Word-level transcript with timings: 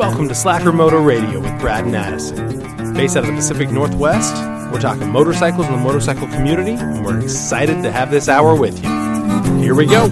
Welcome 0.00 0.28
to 0.28 0.34
Slacker 0.34 0.72
Moto 0.72 0.98
Radio 1.02 1.40
with 1.40 1.60
Brad 1.60 1.84
and 1.84 1.94
Addison. 1.94 2.94
Based 2.94 3.18
out 3.18 3.24
of 3.24 3.26
the 3.26 3.36
Pacific 3.36 3.70
Northwest, 3.70 4.34
we're 4.72 4.80
talking 4.80 5.06
motorcycles 5.10 5.66
and 5.66 5.74
the 5.74 5.80
motorcycle 5.82 6.26
community, 6.28 6.72
and 6.72 7.04
we're 7.04 7.20
excited 7.20 7.82
to 7.82 7.92
have 7.92 8.10
this 8.10 8.26
hour 8.26 8.54
with 8.56 8.82
you. 8.82 8.88
Here 9.58 9.74
we 9.74 9.84
go. 9.84 10.08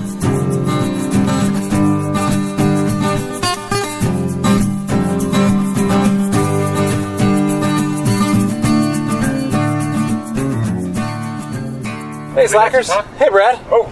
Hey, 12.35 12.47
Slackers. 12.47 12.91
Hey, 13.17 13.31
Brad. 13.31 13.59
Oh, 13.71 13.91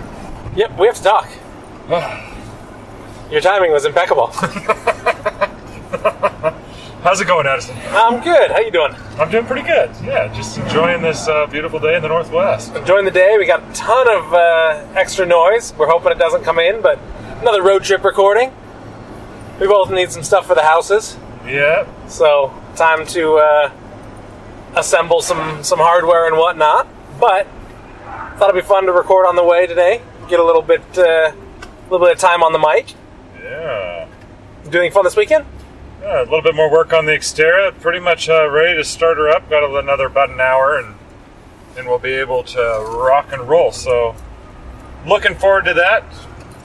Yep, 0.56 0.78
we 0.78 0.88
have 0.88 0.96
to 0.96 1.02
talk. 1.02 1.28
Oh. 1.88 2.22
Your 3.30 3.40
timing 3.40 3.72
was 3.72 3.86
impeccable. 3.86 4.30
how's 7.02 7.20
it 7.20 7.26
going, 7.26 7.46
Addison? 7.46 7.76
I'm 7.90 8.22
good. 8.22 8.50
How 8.50 8.60
you 8.60 8.70
doing? 8.70 8.94
I'm 9.18 9.30
doing 9.30 9.44
pretty 9.46 9.62
good. 9.66 9.90
Yeah, 10.02 10.32
just 10.34 10.58
enjoying 10.58 11.02
this 11.02 11.26
uh, 11.28 11.46
beautiful 11.46 11.78
day 11.78 11.96
in 11.96 12.02
the 12.02 12.08
Northwest. 12.08 12.74
Enjoying 12.74 13.04
the 13.04 13.10
day. 13.10 13.36
We 13.38 13.46
got 13.46 13.68
a 13.68 13.72
ton 13.72 14.08
of 14.08 14.32
uh, 14.34 14.86
extra 14.94 15.26
noise. 15.26 15.72
We're 15.76 15.88
hoping 15.88 16.12
it 16.12 16.18
doesn't 16.18 16.44
come 16.44 16.58
in, 16.58 16.80
but 16.82 16.98
another 17.40 17.62
road 17.62 17.84
trip 17.84 18.04
recording. 18.04 18.52
We 19.60 19.66
both 19.66 19.90
need 19.90 20.10
some 20.10 20.22
stuff 20.22 20.46
for 20.46 20.54
the 20.54 20.62
houses, 20.62 21.16
Yeah, 21.46 21.86
so 22.08 22.52
time 22.76 23.06
to 23.06 23.36
uh, 23.36 23.72
assemble 24.74 25.22
some 25.22 25.64
some 25.64 25.78
hardware 25.78 26.26
and 26.26 26.36
whatnot. 26.36 26.86
But 27.18 27.46
thought 28.36 28.50
it'd 28.50 28.62
be 28.62 28.66
fun 28.66 28.84
to 28.84 28.92
record 28.92 29.26
on 29.26 29.34
the 29.34 29.44
way 29.44 29.66
today. 29.66 30.02
Get 30.28 30.40
a 30.40 30.44
little 30.44 30.60
bit 30.60 30.82
uh, 30.98 31.32
a 31.32 31.88
little 31.90 32.06
bit 32.06 32.12
of 32.14 32.18
time 32.18 32.42
on 32.42 32.52
the 32.52 32.58
mic. 32.58 32.94
yeah. 33.42 34.06
Doing 34.68 34.90
fun 34.92 35.04
this 35.04 35.16
weekend? 35.16 35.46
Yeah, 36.06 36.20
a 36.20 36.22
little 36.22 36.40
bit 36.40 36.54
more 36.54 36.70
work 36.70 36.92
on 36.92 37.06
the 37.06 37.12
exterior. 37.12 37.72
Pretty 37.72 37.98
much 37.98 38.28
uh, 38.28 38.48
ready 38.48 38.76
to 38.76 38.84
start 38.84 39.16
her 39.18 39.28
up. 39.28 39.50
Got 39.50 39.64
another 39.64 40.06
about 40.06 40.30
an 40.30 40.40
hour, 40.40 40.78
and 40.78 40.94
and 41.76 41.88
we'll 41.88 41.98
be 41.98 42.12
able 42.12 42.44
to 42.44 42.60
rock 42.96 43.32
and 43.32 43.48
roll. 43.48 43.72
So, 43.72 44.14
looking 45.04 45.34
forward 45.34 45.64
to 45.64 45.74
that. 45.74 46.04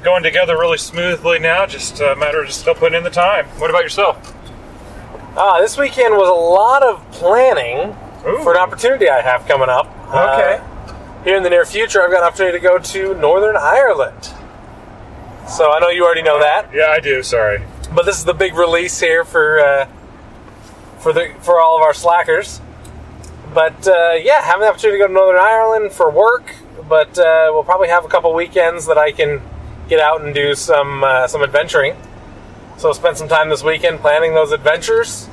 Going 0.03 0.21
together 0.21 0.59
really 0.59 0.77
smoothly 0.77 1.39
now. 1.39 1.65
Just 1.65 1.99
a 2.01 2.15
matter 2.15 2.41
of 2.41 2.47
just 2.47 2.59
still 2.59 2.75
putting 2.75 2.95
in 2.95 3.03
the 3.03 3.09
time. 3.09 3.47
What 3.59 3.71
about 3.71 3.81
yourself? 3.81 4.35
Uh, 5.35 5.59
this 5.59 5.75
weekend 5.75 6.15
was 6.17 6.29
a 6.29 6.31
lot 6.31 6.83
of 6.83 7.03
planning 7.11 7.95
Ooh. 8.27 8.43
for 8.43 8.51
an 8.51 8.57
opportunity 8.59 9.09
I 9.09 9.21
have 9.21 9.47
coming 9.47 9.69
up. 9.69 9.87
Okay. 10.09 10.59
Uh, 10.61 11.23
here 11.23 11.35
in 11.35 11.41
the 11.41 11.49
near 11.49 11.65
future, 11.65 12.03
I've 12.03 12.11
got 12.11 12.21
an 12.21 12.27
opportunity 12.27 12.59
to 12.59 12.63
go 12.63 12.77
to 12.77 13.15
Northern 13.15 13.57
Ireland. 13.57 14.23
So 15.47 15.71
I 15.71 15.79
know 15.79 15.89
you 15.89 16.05
already 16.05 16.21
know 16.21 16.39
that, 16.39 16.71
Yeah, 16.71 16.89
I 16.89 16.99
do. 16.99 17.23
Sorry. 17.23 17.63
But 17.93 18.05
this 18.05 18.17
is 18.17 18.25
the 18.25 18.33
big 18.33 18.55
release 18.55 18.99
here 18.99 19.23
for 19.23 19.59
uh, 19.59 19.87
for 20.99 21.13
the 21.13 21.33
for 21.41 21.59
all 21.59 21.75
of 21.77 21.81
our 21.81 21.93
slackers. 21.93 22.61
But 23.53 23.87
uh, 23.87 24.13
yeah, 24.13 24.41
having 24.41 24.61
the 24.61 24.69
opportunity 24.69 24.97
to 24.97 25.03
go 25.03 25.07
to 25.07 25.13
Northern 25.13 25.41
Ireland 25.41 25.91
for 25.91 26.09
work, 26.09 26.55
but 26.87 27.17
uh, 27.19 27.49
we'll 27.51 27.63
probably 27.63 27.89
have 27.89 28.05
a 28.05 28.07
couple 28.07 28.33
weekends 28.33 28.85
that 28.85 28.97
I 28.97 29.11
can 29.11 29.41
get 29.89 29.99
out 29.99 30.21
and 30.21 30.33
do 30.33 30.55
some 30.55 31.03
uh, 31.03 31.27
some 31.27 31.43
adventuring. 31.43 31.95
So 32.77 32.93
spend 32.93 33.17
some 33.17 33.27
time 33.27 33.49
this 33.49 33.63
weekend 33.63 33.99
planning 33.99 34.33
those 34.33 34.51
adventures. 34.51 35.27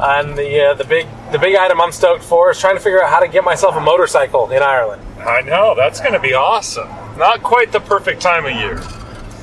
And 0.00 0.36
the 0.36 0.70
uh, 0.70 0.74
the 0.74 0.84
big 0.84 1.06
the 1.30 1.38
big 1.38 1.54
item 1.54 1.80
I'm 1.80 1.92
stoked 1.92 2.24
for 2.24 2.50
is 2.50 2.58
trying 2.58 2.76
to 2.76 2.80
figure 2.80 3.02
out 3.02 3.10
how 3.10 3.20
to 3.20 3.28
get 3.28 3.44
myself 3.44 3.76
a 3.76 3.80
motorcycle 3.80 4.50
in 4.50 4.62
Ireland. 4.62 5.02
I 5.18 5.42
know 5.42 5.74
that's 5.76 6.00
going 6.00 6.14
to 6.14 6.18
be 6.18 6.32
awesome. 6.32 6.88
Not 7.18 7.42
quite 7.42 7.70
the 7.70 7.80
perfect 7.80 8.22
time 8.22 8.46
of 8.46 8.52
year. 8.52 8.82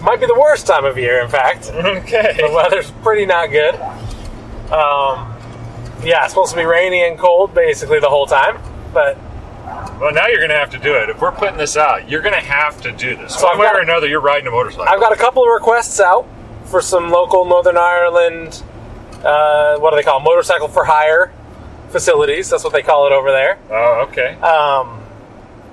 Might 0.01 0.19
be 0.19 0.25
the 0.27 0.39
worst 0.39 0.65
time 0.67 0.85
of 0.85 0.97
year, 0.97 1.19
in 1.21 1.29
fact. 1.29 1.71
Okay. 1.75 2.35
The 2.37 2.51
weather's 2.53 2.91
pretty 3.03 3.25
not 3.25 3.47
good. 3.47 3.75
Um, 4.71 5.35
yeah, 6.03 6.23
it's 6.23 6.33
supposed 6.33 6.51
to 6.51 6.57
be 6.57 6.65
rainy 6.65 7.03
and 7.03 7.17
cold 7.19 7.53
basically 7.53 7.99
the 7.99 8.09
whole 8.09 8.25
time. 8.25 8.57
But 8.93 9.17
Well, 9.99 10.13
now 10.13 10.27
you're 10.27 10.37
going 10.37 10.49
to 10.49 10.55
have 10.55 10.69
to 10.71 10.79
do 10.79 10.93
it. 10.95 11.09
If 11.09 11.21
we're 11.21 11.31
putting 11.31 11.57
this 11.57 11.75
out, 11.77 12.09
you're 12.09 12.21
going 12.21 12.33
to 12.35 12.39
have 12.39 12.81
to 12.81 12.91
do 12.91 13.15
this. 13.15 13.35
So 13.35 13.45
One 13.45 13.53
I've 13.53 13.59
way 13.59 13.65
got- 13.65 13.75
or 13.75 13.79
another, 13.81 14.07
you're 14.07 14.21
riding 14.21 14.47
a 14.47 14.51
motorcycle. 14.51 14.87
I've 14.87 14.99
got 14.99 15.11
a 15.11 15.15
couple 15.17 15.43
of 15.43 15.49
requests 15.49 15.99
out 15.99 16.27
for 16.65 16.81
some 16.81 17.09
local 17.09 17.45
Northern 17.45 17.77
Ireland, 17.77 18.61
uh, 19.23 19.77
what 19.79 19.89
do 19.91 19.95
they 19.97 20.03
call 20.03 20.19
motorcycle 20.19 20.67
for 20.67 20.85
hire 20.85 21.31
facilities. 21.89 22.49
That's 22.49 22.63
what 22.63 22.71
they 22.73 22.83
call 22.83 23.07
it 23.07 23.11
over 23.13 23.31
there. 23.31 23.57
oh, 23.71 24.05
okay. 24.07 24.35
Um, 24.35 25.01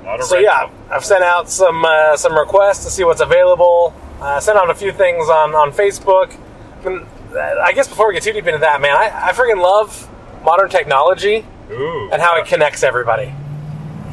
so 0.02 0.08
rental. 0.36 0.40
yeah, 0.40 0.70
I've 0.90 1.04
sent 1.04 1.22
out 1.22 1.50
some 1.50 1.84
uh, 1.84 2.16
some 2.16 2.36
requests 2.38 2.84
to 2.84 2.90
see 2.90 3.04
what's 3.04 3.20
available. 3.20 3.92
Uh, 4.20 4.40
sent 4.40 4.56
out 4.58 4.70
a 4.70 4.74
few 4.74 4.92
things 4.92 5.28
on 5.28 5.54
on 5.54 5.72
Facebook. 5.72 6.36
And, 6.84 7.06
I 7.36 7.72
guess 7.72 7.86
before 7.86 8.08
we 8.08 8.14
get 8.14 8.22
too 8.22 8.32
deep 8.32 8.46
into 8.46 8.60
that, 8.60 8.80
man, 8.80 8.96
I, 8.96 9.28
I 9.28 9.32
freaking 9.32 9.60
love 9.62 10.08
modern 10.42 10.70
technology 10.70 11.44
Ooh. 11.70 12.08
and 12.10 12.22
how 12.22 12.36
it 12.40 12.46
connects 12.46 12.82
everybody. 12.82 13.34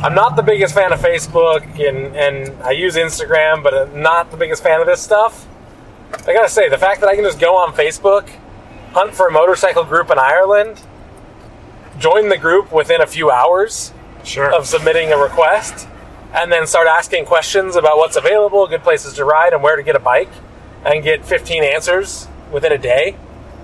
I'm 0.01 0.13
not 0.13 0.35
the 0.35 0.43
biggest 0.43 0.73
fan 0.73 0.91
of 0.91 0.99
Facebook, 0.99 1.63
and 1.79 2.15
and 2.17 2.61
I 2.63 2.71
use 2.71 2.95
Instagram, 2.95 3.63
but 3.63 3.73
I'm 3.73 4.01
not 4.01 4.31
the 4.31 4.37
biggest 4.37 4.61
fan 4.61 4.81
of 4.81 4.87
this 4.87 5.01
stuff. 5.01 5.47
I 6.27 6.33
gotta 6.33 6.49
say, 6.49 6.67
the 6.67 6.77
fact 6.77 6.99
that 7.01 7.07
I 7.09 7.15
can 7.15 7.23
just 7.23 7.39
go 7.39 7.55
on 7.55 7.71
Facebook, 7.73 8.29
hunt 8.91 9.15
for 9.15 9.27
a 9.27 9.31
motorcycle 9.31 9.85
group 9.85 10.11
in 10.11 10.19
Ireland, 10.19 10.81
join 11.97 12.27
the 12.29 12.37
group 12.37 12.71
within 12.73 12.99
a 13.01 13.07
few 13.07 13.31
hours, 13.31 13.93
Sure. 14.25 14.53
of 14.53 14.67
submitting 14.67 15.13
a 15.13 15.17
request 15.17 15.87
and 16.33 16.51
then 16.51 16.65
start 16.67 16.87
asking 16.87 17.25
questions 17.25 17.75
about 17.75 17.97
what's 17.97 18.15
available, 18.15 18.67
good 18.67 18.83
places 18.83 19.13
to 19.13 19.25
ride, 19.25 19.53
and 19.53 19.61
where 19.61 19.75
to 19.75 19.83
get 19.83 19.95
a 19.95 19.99
bike, 19.99 20.31
and 20.85 21.03
get 21.03 21.25
15 21.25 21.63
answers 21.63 22.27
within 22.51 22.71
a 22.71 22.77
day 22.77 23.15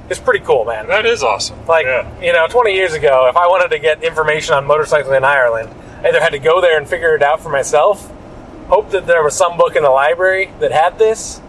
It's 0.10 0.20
pretty 0.20 0.44
cool, 0.46 0.66
man. 0.66 0.88
that 0.88 1.06
is 1.06 1.22
awesome. 1.24 1.66
Like, 1.68 1.86
yeah. 1.86 2.22
you 2.22 2.34
know, 2.34 2.48
20 2.48 2.74
years 2.74 2.94
ago, 2.94 3.28
if 3.30 3.36
I 3.38 3.48
wanted 3.48 3.70
to 3.70 3.80
get 3.80 4.04
information 4.04 4.54
on 4.56 4.66
motorcycling 4.66 5.18
in 5.18 5.24
Ireland, 5.24 5.70
I 6.04 6.08
either 6.10 6.22
had 6.22 6.32
to 6.32 6.40
go 6.40 6.62
there 6.62 6.78
and 6.78 6.88
figure 6.88 7.16
it 7.16 7.22
out 7.22 7.42
for 7.42 7.50
myself, 7.50 8.12
hope 8.68 8.92
that 8.92 9.06
there 9.06 9.24
was 9.24 9.36
some 9.36 9.58
book 9.58 9.76
in 9.76 9.84
the 9.84 9.90
library 9.90 10.52
that 10.60 10.72
had 10.72 10.98
this, 10.98 11.42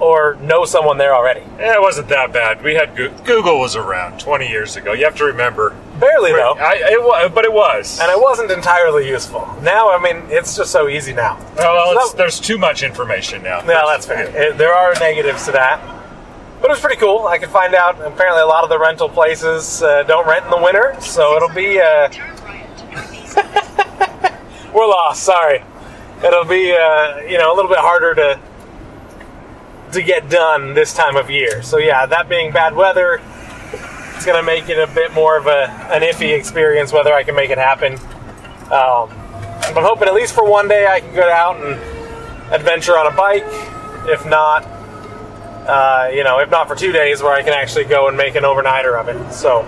or 0.00 0.34
know 0.40 0.64
someone 0.64 0.98
there 0.98 1.14
already. 1.14 1.40
Yeah, 1.58 1.74
it 1.74 1.80
wasn't 1.80 2.08
that 2.08 2.32
bad. 2.32 2.62
We 2.62 2.74
had 2.74 2.96
Goo- 2.96 3.12
Google 3.24 3.60
was 3.60 3.76
around 3.76 4.18
20 4.18 4.48
years 4.48 4.74
ago. 4.76 4.92
You 4.92 5.04
have 5.04 5.16
to 5.16 5.24
remember. 5.24 5.70
Barely, 6.00 6.32
though. 6.32 6.54
I, 6.54 6.74
it, 6.90 7.02
wa- 7.02 7.28
but 7.28 7.44
it 7.44 7.52
was. 7.52 8.00
And 8.00 8.10
it 8.10 8.20
wasn't 8.20 8.50
entirely 8.50 9.08
useful. 9.08 9.46
Now, 9.62 9.90
I 9.92 10.02
mean, 10.02 10.22
it's 10.30 10.56
just 10.56 10.72
so 10.72 10.88
easy 10.88 11.12
now. 11.12 11.36
well, 11.56 11.92
So 11.94 12.00
it's, 12.00 12.10
that- 12.12 12.18
there's 12.18 12.40
too 12.40 12.58
much 12.58 12.82
information 12.82 13.42
now. 13.44 13.60
No, 13.60 13.86
that's 13.88 14.04
fair. 14.06 14.26
It, 14.36 14.58
there 14.58 14.74
are 14.74 14.94
negatives 14.94 15.44
to 15.46 15.52
that. 15.52 15.80
But 16.60 16.70
it 16.70 16.74
was 16.74 16.80
pretty 16.80 16.96
cool. 16.96 17.26
I 17.26 17.38
could 17.38 17.50
find 17.50 17.74
out, 17.74 17.96
apparently, 18.00 18.40
a 18.42 18.46
lot 18.46 18.64
of 18.64 18.70
the 18.70 18.78
rental 18.78 19.08
places 19.08 19.82
uh, 19.82 20.02
don't 20.04 20.26
rent 20.26 20.44
in 20.46 20.50
the 20.50 20.56
winter, 20.56 20.96
so 20.98 21.36
it'll 21.36 21.50
be. 21.50 21.78
Uh, 21.78 22.08
we're 24.74 24.86
lost, 24.88 25.22
sorry. 25.22 25.62
It'll 26.24 26.44
be, 26.44 26.72
uh, 26.72 27.18
you 27.18 27.38
know, 27.38 27.52
a 27.52 27.54
little 27.54 27.68
bit 27.70 27.78
harder 27.78 28.14
to 28.14 28.40
to 29.94 30.02
get 30.02 30.28
done 30.28 30.74
this 30.74 30.92
time 30.94 31.16
of 31.16 31.30
year. 31.30 31.62
So, 31.62 31.78
yeah, 31.78 32.06
that 32.06 32.28
being 32.28 32.52
bad 32.52 32.74
weather, 32.74 33.20
it's 34.14 34.24
going 34.24 34.38
to 34.38 34.42
make 34.42 34.68
it 34.68 34.78
a 34.78 34.92
bit 34.92 35.12
more 35.12 35.36
of 35.36 35.46
a, 35.46 35.70
an 35.90 36.02
iffy 36.02 36.36
experience 36.36 36.92
whether 36.92 37.12
I 37.12 37.24
can 37.24 37.34
make 37.34 37.50
it 37.50 37.58
happen. 37.58 37.94
Um, 38.70 39.10
I'm 39.64 39.82
hoping 39.82 40.08
at 40.08 40.14
least 40.14 40.34
for 40.34 40.48
one 40.48 40.68
day 40.68 40.86
I 40.86 41.00
can 41.00 41.14
go 41.14 41.28
out 41.28 41.56
and 41.56 41.74
adventure 42.52 42.96
on 42.96 43.06
a 43.06 43.16
bike. 43.16 43.44
If 44.06 44.24
not, 44.26 44.64
uh, 45.66 46.10
you 46.12 46.24
know, 46.24 46.38
if 46.40 46.50
not 46.50 46.68
for 46.68 46.74
two 46.74 46.92
days, 46.92 47.22
where 47.22 47.32
I 47.32 47.42
can 47.42 47.54
actually 47.54 47.84
go 47.84 48.08
and 48.08 48.16
make 48.16 48.34
an 48.34 48.44
overnighter 48.44 49.00
of 49.00 49.08
it. 49.08 49.32
So 49.32 49.62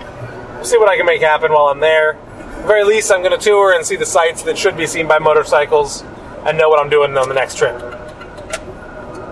we'll 0.55 0.63
see 0.63 0.77
what 0.77 0.89
I 0.89 0.95
can 0.95 1.05
make 1.05 1.21
happen 1.21 1.51
while 1.51 1.67
I'm 1.67 1.79
there. 1.79 2.13
At 2.13 2.61
the 2.61 2.67
very 2.67 2.83
least, 2.83 3.11
I'm 3.11 3.21
going 3.21 3.37
to 3.37 3.43
tour 3.43 3.73
and 3.73 3.85
see 3.85 3.95
the 3.95 4.05
sights 4.05 4.43
that 4.43 4.57
should 4.57 4.77
be 4.77 4.85
seen 4.85 5.07
by 5.07 5.19
motorcycles 5.19 6.03
and 6.45 6.57
know 6.57 6.69
what 6.69 6.79
I'm 6.79 6.89
doing 6.89 7.17
on 7.17 7.27
the 7.27 7.35
next 7.35 7.57
trip. 7.57 7.96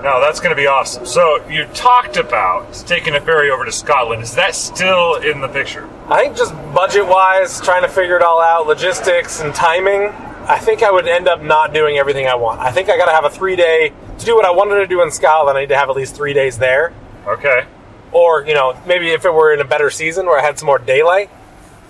No, 0.05 0.21
that's 0.21 0.39
going 0.39 0.51
to 0.51 0.55
be 0.55 0.67
awesome. 0.67 1.03
So 1.03 1.43
you 1.49 1.65
talked 1.73 2.15
about 2.15 2.71
taking 2.85 3.15
a 3.15 3.19
ferry 3.21 3.49
over 3.49 3.65
to 3.65 3.71
Scotland. 3.71 4.21
Is 4.21 4.35
that 4.35 4.53
still 4.53 5.15
in 5.15 5.41
the 5.41 5.47
picture? 5.47 5.89
I 6.07 6.21
think 6.21 6.37
just 6.37 6.53
budget 6.75 7.07
wise, 7.07 7.59
trying 7.59 7.81
to 7.81 7.89
figure 7.89 8.15
it 8.15 8.21
all 8.21 8.39
out, 8.39 8.67
logistics 8.67 9.41
and 9.41 9.53
timing, 9.55 10.09
I 10.47 10.59
think 10.59 10.83
I 10.83 10.91
would 10.91 11.07
end 11.07 11.27
up 11.27 11.41
not 11.41 11.73
doing 11.73 11.97
everything 11.97 12.27
I 12.27 12.35
want. 12.35 12.59
I 12.61 12.71
think 12.71 12.87
I 12.87 12.97
got 12.97 13.07
to 13.07 13.13
have 13.13 13.25
a 13.25 13.31
three 13.31 13.55
day 13.55 13.93
to 14.19 14.25
do 14.25 14.35
what 14.35 14.45
I 14.45 14.51
wanted 14.51 14.75
to 14.75 14.85
do 14.85 15.01
in 15.01 15.09
Scotland. 15.09 15.57
I 15.57 15.61
need 15.61 15.69
to 15.69 15.77
have 15.77 15.89
at 15.89 15.95
least 15.95 16.15
three 16.15 16.33
days 16.33 16.59
there. 16.59 16.93
Okay. 17.25 17.65
or 18.11 18.45
you 18.45 18.53
know 18.53 18.79
maybe 18.85 19.09
if 19.09 19.25
it 19.25 19.33
were 19.33 19.51
in 19.51 19.59
a 19.59 19.65
better 19.65 19.89
season 19.89 20.27
where 20.27 20.39
I 20.39 20.43
had 20.43 20.59
some 20.59 20.67
more 20.67 20.77
daylight, 20.77 21.31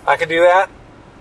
I 0.07 0.15
could 0.15 0.29
do 0.29 0.39
that. 0.39 0.69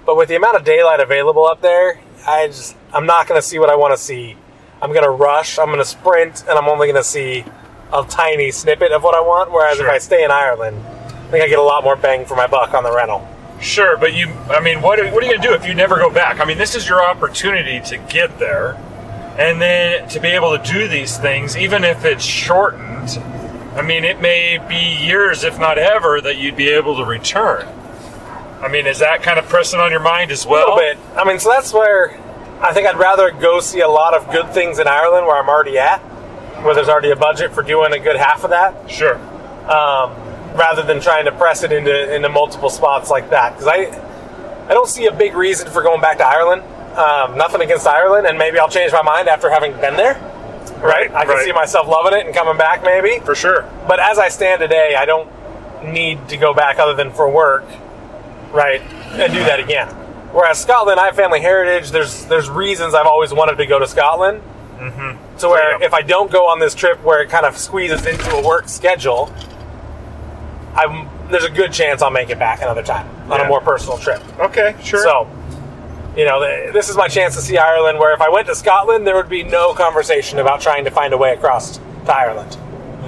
But 0.06 0.16
with 0.16 0.28
the 0.28 0.36
amount 0.36 0.56
of 0.56 0.64
daylight 0.64 1.00
available 1.00 1.44
up 1.44 1.60
there, 1.60 2.00
I 2.24 2.46
just 2.46 2.76
I'm 2.92 3.06
not 3.06 3.26
going 3.26 3.40
to 3.40 3.46
see 3.46 3.58
what 3.58 3.68
I 3.68 3.74
want 3.74 3.92
to 3.92 3.98
see. 3.98 4.36
I'm 4.82 4.90
going 4.92 5.04
to 5.04 5.10
rush. 5.10 5.58
I'm 5.58 5.66
going 5.66 5.78
to 5.78 5.84
sprint, 5.84 6.42
and 6.48 6.58
I'm 6.58 6.68
only 6.68 6.86
going 6.86 6.96
to 7.02 7.04
see 7.08 7.44
a 7.92 8.04
tiny 8.04 8.50
snippet 8.50 8.92
of 8.92 9.02
what 9.02 9.14
I 9.14 9.20
want. 9.20 9.50
Whereas 9.50 9.76
Sure. 9.78 9.86
if 9.86 9.92
I 9.92 9.98
stay 9.98 10.24
in 10.24 10.30
Ireland, 10.30 10.84
I 10.86 11.30
think 11.30 11.44
I 11.44 11.48
get 11.48 11.58
a 11.58 11.62
lot 11.62 11.84
more 11.84 11.96
bang 11.96 12.24
for 12.26 12.36
my 12.36 12.46
buck 12.46 12.74
on 12.74 12.84
the 12.84 12.92
rental. 12.92 13.26
Sure, 13.60 13.96
but 13.96 14.12
you, 14.12 14.28
I 14.50 14.60
mean, 14.60 14.82
what, 14.82 15.00
are- 15.00 15.10
what 15.10 15.22
are 15.22 15.26
you 15.26 15.32
going 15.32 15.42
to 15.42 15.48
do 15.48 15.54
if 15.54 15.66
you 15.66 15.74
never 15.74 15.96
go 15.96 16.10
back? 16.10 16.40
I 16.40 16.44
mean, 16.44 16.58
this 16.58 16.74
is 16.74 16.88
your 16.88 17.02
opportunity 17.04 17.80
to 17.88 17.96
get 17.98 18.38
there 18.38 18.74
and 19.38 19.60
then 19.60 20.08
to 20.10 20.20
be 20.20 20.28
able 20.28 20.56
to 20.58 20.62
do 20.70 20.86
these 20.86 21.16
things, 21.18 21.56
even 21.56 21.82
if 21.82 22.04
it's 22.04 22.24
shortened. 22.24 23.18
I 23.74 23.82
mean, 23.82 24.04
it 24.04 24.20
may 24.20 24.58
be 24.68 24.76
years, 25.04 25.42
if 25.44 25.58
not 25.58 25.78
ever, 25.78 26.20
that 26.20 26.36
you'd 26.36 26.56
be 26.56 26.68
able 26.68 26.96
to 26.98 27.04
return. 27.04 27.66
I 28.60 28.68
mean, 28.68 28.86
is 28.86 29.00
that 29.00 29.22
kind 29.22 29.38
of 29.38 29.46
pressing 29.48 29.80
on 29.80 29.90
your 29.90 30.00
mind 30.00 30.30
as 30.30 30.46
well? 30.46 30.74
A 30.74 30.74
little 30.74 30.76
bit. 31.04 31.18
I 31.18 31.24
mean, 31.24 31.38
so 31.40 31.48
that's 31.50 31.72
where 31.72 32.16
I 32.64 32.72
think 32.72 32.86
I'd 32.86 32.96
rather 32.98 33.30
go 33.30 33.60
see 33.60 33.80
a 33.80 33.88
lot 33.88 34.14
of 34.14 34.30
good 34.32 34.50
things 34.54 34.78
in 34.78 34.88
Ireland 34.88 35.26
where 35.26 35.36
I'm 35.36 35.50
already 35.50 35.78
at, 35.78 35.98
where 36.64 36.74
there's 36.74 36.88
already 36.88 37.10
a 37.10 37.16
budget 37.16 37.52
for 37.52 37.62
doing 37.62 37.92
a 37.92 37.98
good 37.98 38.16
half 38.16 38.42
of 38.42 38.50
that, 38.50 38.90
Sure. 38.90 39.16
um, 39.70 40.14
rather 40.56 40.82
than 40.82 40.98
trying 40.98 41.26
to 41.26 41.32
press 41.32 41.62
it 41.62 41.72
into 41.72 42.14
into 42.14 42.30
multiple 42.30 42.70
spots 42.70 43.10
like 43.10 43.28
that. 43.30 43.52
Because 43.52 43.66
I 43.66 44.66
I 44.68 44.72
don't 44.72 44.88
see 44.88 45.04
a 45.06 45.12
big 45.12 45.34
reason 45.34 45.70
for 45.70 45.82
going 45.82 46.00
back 46.00 46.16
to 46.18 46.26
Ireland. 46.26 46.62
Um, 46.96 47.36
nothing 47.36 47.60
against 47.60 47.86
Ireland, 47.86 48.26
and 48.26 48.38
maybe 48.38 48.58
I'll 48.58 48.68
change 48.68 48.92
my 48.92 49.02
mind 49.02 49.28
after 49.28 49.50
having 49.50 49.72
been 49.72 49.96
there. 49.96 50.14
Right? 50.80 51.12
I 51.12 51.26
can 51.26 51.34
right. 51.34 51.44
see 51.44 51.52
myself 51.52 51.86
loving 51.86 52.18
it 52.18 52.24
and 52.24 52.34
coming 52.34 52.56
back 52.56 52.82
maybe. 52.82 53.18
For 53.24 53.34
sure. 53.34 53.68
But 53.86 54.00
as 54.00 54.18
I 54.18 54.28
stand 54.28 54.60
today, 54.60 54.94
I 54.94 55.04
don't 55.04 55.28
need 55.84 56.28
to 56.30 56.38
go 56.38 56.54
back 56.54 56.78
other 56.78 56.94
than 56.94 57.10
for 57.10 57.28
work, 57.28 57.64
right, 58.52 58.80
and 59.12 59.32
do 59.34 59.40
that 59.40 59.60
again. 59.60 59.88
Whereas 60.34 60.60
Scotland, 60.60 60.98
I 60.98 61.06
have 61.06 61.14
family 61.16 61.40
heritage. 61.40 61.90
There's 61.92 62.24
there's 62.26 62.50
reasons 62.50 62.92
I've 62.92 63.06
always 63.06 63.32
wanted 63.32 63.56
to 63.58 63.66
go 63.66 63.78
to 63.78 63.86
Scotland. 63.86 64.42
Mm-hmm. 64.78 65.36
To 65.38 65.48
where 65.48 65.80
if 65.82 65.94
I 65.94 66.02
don't 66.02 66.30
go 66.30 66.48
on 66.48 66.58
this 66.58 66.74
trip, 66.74 67.00
where 67.04 67.22
it 67.22 67.30
kind 67.30 67.46
of 67.46 67.56
squeezes 67.56 68.04
into 68.04 68.34
a 68.34 68.42
work 68.42 68.68
schedule, 68.68 69.32
I'm 70.74 71.08
there's 71.30 71.44
a 71.44 71.50
good 71.50 71.72
chance 71.72 72.02
I'll 72.02 72.10
make 72.10 72.30
it 72.30 72.38
back 72.38 72.60
another 72.62 72.82
time 72.82 73.08
on 73.30 73.38
Yeah. 73.38 73.46
a 73.46 73.48
more 73.48 73.60
personal 73.60 73.96
trip. 73.96 74.20
Okay, 74.40 74.74
sure. 74.82 75.02
So, 75.02 75.28
you 76.16 76.24
know, 76.24 76.40
this 76.72 76.88
is 76.90 76.96
my 76.96 77.08
chance 77.08 77.34
to 77.36 77.40
see 77.40 77.56
Ireland. 77.56 77.98
Where 77.98 78.12
if 78.12 78.20
I 78.20 78.28
went 78.28 78.46
to 78.48 78.54
Scotland, 78.56 79.06
there 79.06 79.14
would 79.14 79.28
be 79.28 79.44
no 79.44 79.72
conversation 79.72 80.38
about 80.40 80.60
trying 80.60 80.84
to 80.84 80.90
find 80.90 81.14
a 81.14 81.16
way 81.16 81.32
across 81.32 81.78
to 81.78 82.12
Ireland. 82.14 82.56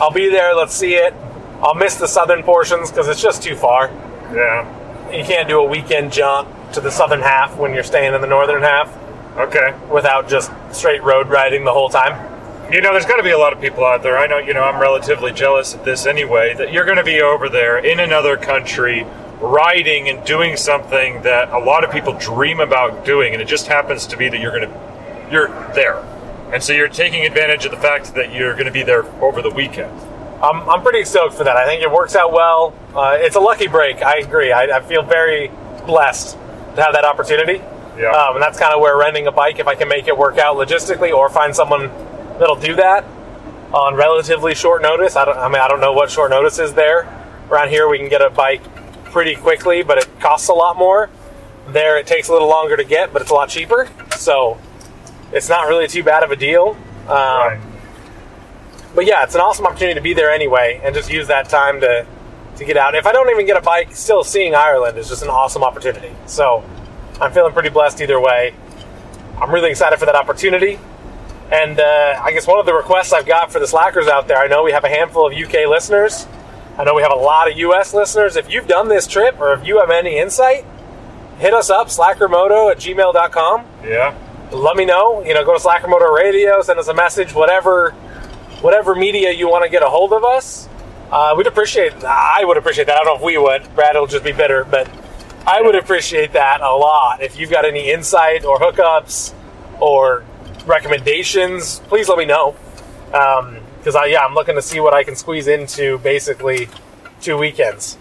I'll 0.00 0.10
be 0.12 0.28
there. 0.28 0.54
Let's 0.54 0.74
see 0.74 0.94
it. 0.96 1.14
I'll 1.62 1.74
miss 1.74 1.96
the 1.96 2.06
southern 2.06 2.42
portions 2.42 2.90
because 2.90 3.08
it's 3.08 3.22
just 3.22 3.42
too 3.42 3.56
far. 3.56 3.90
yeah. 4.34 4.74
You 5.10 5.24
can't 5.24 5.48
do 5.48 5.58
a 5.60 5.64
weekend 5.64 6.12
jaunt 6.12 6.46
to 6.72 6.80
the 6.80 6.90
southern 6.90 7.20
half 7.20 7.56
when 7.56 7.74
you're 7.74 7.82
staying 7.82 8.14
in 8.14 8.20
the 8.20 8.26
northern 8.26 8.62
half 8.62 8.96
Okay. 9.36 9.72
without 9.90 10.28
just 10.28 10.50
straight 10.72 11.02
road 11.02 11.28
riding 11.28 11.64
the 11.64 11.72
whole 11.72 11.88
time. 11.88 12.36
You 12.72 12.80
know, 12.82 12.92
there's 12.92 13.06
got 13.06 13.16
to 13.16 13.22
be 13.22 13.30
a 13.30 13.38
lot 13.38 13.52
of 13.52 13.60
people 13.60 13.84
out 13.84 14.02
there. 14.02 14.18
I 14.18 14.26
know, 14.26 14.38
you 14.38 14.52
know, 14.52 14.62
I'm 14.62 14.80
relatively 14.80 15.32
jealous 15.32 15.74
of 15.74 15.84
this 15.84 16.06
anyway, 16.06 16.54
that 16.54 16.72
you're 16.72 16.84
going 16.84 16.98
to 16.98 17.04
be 17.04 17.22
over 17.22 17.48
there 17.48 17.78
in 17.78 18.00
another 18.00 18.36
country 18.36 19.06
riding 19.40 20.08
and 20.08 20.24
doing 20.26 20.56
something 20.56 21.22
that 21.22 21.48
a 21.50 21.58
lot 21.58 21.84
of 21.84 21.92
people 21.92 22.12
dream 22.14 22.60
about 22.60 23.04
doing, 23.04 23.32
and 23.32 23.40
it 23.40 23.46
just 23.46 23.68
happens 23.68 24.06
to 24.08 24.16
be 24.16 24.28
that 24.28 24.40
you're 24.40 24.50
going 24.50 24.68
to, 24.68 25.28
you're 25.30 25.48
there. 25.74 26.04
And 26.52 26.62
so 26.62 26.72
you're 26.72 26.88
taking 26.88 27.24
advantage 27.24 27.64
of 27.64 27.70
the 27.70 27.76
fact 27.78 28.14
that 28.16 28.34
you're 28.34 28.54
going 28.54 28.66
to 28.66 28.72
be 28.72 28.82
there 28.82 29.04
over 29.22 29.40
the 29.40 29.50
weekend. 29.50 29.92
I'm, 30.42 30.68
I'm 30.68 30.82
pretty 30.82 31.04
stoked 31.04 31.34
for 31.34 31.44
that. 31.44 31.56
I 31.56 31.64
think 31.64 31.82
it 31.82 31.90
works 31.90 32.16
out 32.16 32.32
well. 32.32 32.74
Uh, 32.94 33.16
it's 33.18 33.36
a 33.36 33.40
lucky 33.40 33.68
break. 33.68 34.02
I 34.02 34.18
agree. 34.18 34.50
I, 34.52 34.78
I 34.78 34.80
feel 34.80 35.02
very 35.02 35.50
blessed 35.86 36.36
to 36.78 36.84
have 36.84 36.94
that 36.94 37.04
opportunity. 37.04 37.60
Yeah. 37.98 38.10
Um, 38.10 38.36
and 38.36 38.42
that's 38.42 38.58
kind 38.58 38.72
of 38.72 38.80
where 38.80 38.96
renting 38.96 39.26
a 39.26 39.32
bike, 39.32 39.58
if 39.58 39.66
I 39.66 39.74
can 39.74 39.88
make 39.88 40.06
it 40.06 40.16
work 40.16 40.38
out 40.38 40.56
logistically, 40.56 41.12
or 41.12 41.28
find 41.28 41.54
someone 41.54 41.88
that'll 42.38 42.56
do 42.56 42.76
that 42.76 43.04
on 43.72 43.94
relatively 43.96 44.54
short 44.54 44.80
notice. 44.80 45.16
I 45.16 45.24
don't. 45.24 45.36
I 45.36 45.48
mean, 45.48 45.60
I 45.60 45.68
don't 45.68 45.80
know 45.80 45.92
what 45.92 46.10
short 46.10 46.30
notice 46.30 46.58
is 46.58 46.74
there. 46.74 47.06
Around 47.50 47.70
here, 47.70 47.88
we 47.88 47.98
can 47.98 48.08
get 48.08 48.22
a 48.22 48.30
bike 48.30 48.62
pretty 49.06 49.34
quickly, 49.34 49.82
but 49.82 49.98
it 49.98 50.20
costs 50.20 50.48
a 50.48 50.54
lot 50.54 50.76
more. 50.78 51.10
There, 51.66 51.98
it 51.98 52.06
takes 52.06 52.28
a 52.28 52.32
little 52.32 52.48
longer 52.48 52.76
to 52.76 52.84
get, 52.84 53.12
but 53.12 53.20
it's 53.20 53.30
a 53.30 53.34
lot 53.34 53.48
cheaper. 53.48 53.88
So, 54.16 54.58
it's 55.32 55.48
not 55.48 55.68
really 55.68 55.88
too 55.88 56.02
bad 56.02 56.22
of 56.22 56.30
a 56.30 56.36
deal. 56.36 56.76
Um, 57.08 57.60
but 58.94 59.06
yeah, 59.06 59.22
it's 59.24 59.34
an 59.34 59.40
awesome 59.40 59.66
opportunity 59.66 59.94
to 59.94 60.00
be 60.00 60.14
there 60.14 60.30
anyway, 60.30 60.80
and 60.82 60.94
just 60.94 61.10
use 61.10 61.26
that 61.28 61.48
time 61.48 61.80
to 61.80 62.06
to 62.58 62.64
get 62.64 62.76
out. 62.76 62.94
If 62.94 63.06
I 63.06 63.12
don't 63.12 63.30
even 63.30 63.46
get 63.46 63.56
a 63.56 63.60
bike, 63.60 63.94
still 63.96 64.22
seeing 64.24 64.54
Ireland 64.54 64.98
is 64.98 65.08
just 65.08 65.22
an 65.22 65.28
awesome 65.30 65.62
opportunity. 65.64 66.10
So 66.26 66.62
I'm 67.20 67.32
feeling 67.32 67.52
pretty 67.52 67.70
blessed 67.70 68.00
either 68.00 68.20
way. 68.20 68.54
I'm 69.40 69.50
really 69.50 69.70
excited 69.70 69.98
for 69.98 70.06
that 70.06 70.16
opportunity. 70.16 70.78
And 71.50 71.80
uh, 71.80 72.20
I 72.22 72.32
guess 72.32 72.46
one 72.46 72.58
of 72.58 72.66
the 72.66 72.74
requests 72.74 73.12
I've 73.12 73.26
got 73.26 73.50
for 73.52 73.58
the 73.58 73.66
slackers 73.66 74.06
out 74.08 74.28
there, 74.28 74.36
I 74.38 74.48
know 74.48 74.62
we 74.64 74.72
have 74.72 74.84
a 74.84 74.88
handful 74.88 75.26
of 75.26 75.32
UK 75.32 75.66
listeners. 75.68 76.26
I 76.76 76.84
know 76.84 76.94
we 76.94 77.02
have 77.02 77.12
a 77.12 77.16
lot 77.16 77.50
of 77.50 77.56
US 77.58 77.94
listeners. 77.94 78.36
If 78.36 78.50
you've 78.50 78.66
done 78.68 78.88
this 78.88 79.06
trip 79.06 79.40
or 79.40 79.52
if 79.54 79.66
you 79.66 79.78
have 79.80 79.90
any 79.90 80.18
insight, 80.18 80.64
hit 81.38 81.54
us 81.54 81.70
up, 81.70 81.86
slackermoto 81.88 82.70
at 82.70 82.78
gmail.com 82.78 83.64
Yeah. 83.84 84.14
let 84.52 84.76
me 84.76 84.84
know. 84.84 85.22
You 85.24 85.34
know, 85.34 85.44
go 85.44 85.54
to 85.54 85.60
Slacker 85.60 85.88
Moto 85.88 86.12
Radio, 86.12 86.60
send 86.62 86.78
us 86.78 86.88
a 86.88 86.94
message, 86.94 87.32
whatever, 87.32 87.92
whatever 88.60 88.94
media 88.94 89.30
you 89.32 89.48
want 89.48 89.64
to 89.64 89.70
get 89.70 89.82
a 89.82 89.88
hold 89.88 90.12
of 90.12 90.24
us. 90.24 90.68
Uh, 91.10 91.34
we'd 91.36 91.46
appreciate. 91.46 91.92
I 92.04 92.44
would 92.44 92.56
appreciate 92.56 92.86
that. 92.86 92.96
I 92.96 93.04
don't 93.04 93.06
know 93.06 93.16
if 93.16 93.22
we 93.22 93.38
would. 93.38 93.74
Brad 93.74 93.96
will 93.96 94.06
just 94.06 94.24
be 94.24 94.32
bitter, 94.32 94.64
but 94.64 94.88
I 95.46 95.62
would 95.62 95.74
appreciate 95.74 96.32
that 96.32 96.60
a 96.60 96.72
lot. 96.74 97.22
If 97.22 97.38
you've 97.38 97.50
got 97.50 97.64
any 97.64 97.90
insight 97.90 98.44
or 98.44 98.58
hookups 98.58 99.32
or 99.80 100.24
recommendations, 100.66 101.78
please 101.86 102.08
let 102.08 102.18
me 102.18 102.26
know. 102.26 102.54
Because 103.06 103.96
I, 103.96 104.06
yeah, 104.06 104.20
I'm 104.20 104.34
looking 104.34 104.56
to 104.56 104.62
see 104.62 104.80
what 104.80 104.92
I 104.92 105.04
can 105.04 105.16
squeeze 105.16 105.46
into 105.46 105.96
basically 105.98 106.68
two 107.22 107.38
weekends, 107.38 107.96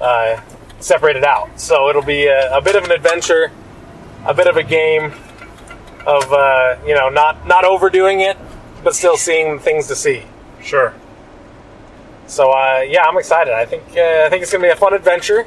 uh, 0.00 0.40
separated 0.80 1.24
out. 1.24 1.60
So 1.60 1.88
it'll 1.88 2.02
be 2.02 2.26
a, 2.26 2.56
a 2.56 2.60
bit 2.60 2.74
of 2.74 2.82
an 2.82 2.90
adventure, 2.90 3.52
a 4.26 4.34
bit 4.34 4.48
of 4.48 4.56
a 4.56 4.64
game 4.64 5.12
of 6.04 6.32
uh, 6.32 6.76
you 6.84 6.96
know 6.96 7.08
not 7.08 7.46
not 7.46 7.64
overdoing 7.64 8.20
it, 8.20 8.36
but 8.82 8.96
still 8.96 9.16
seeing 9.16 9.60
things 9.60 9.86
to 9.86 9.94
see. 9.94 10.24
Sure. 10.60 10.92
So 12.32 12.50
uh, 12.50 12.80
yeah, 12.88 13.04
I'm 13.04 13.18
excited. 13.18 13.52
I 13.52 13.66
think 13.66 13.82
uh, 13.94 14.24
I 14.24 14.30
think 14.30 14.42
it's 14.42 14.50
gonna 14.50 14.64
be 14.64 14.70
a 14.70 14.76
fun 14.76 14.94
adventure. 14.94 15.44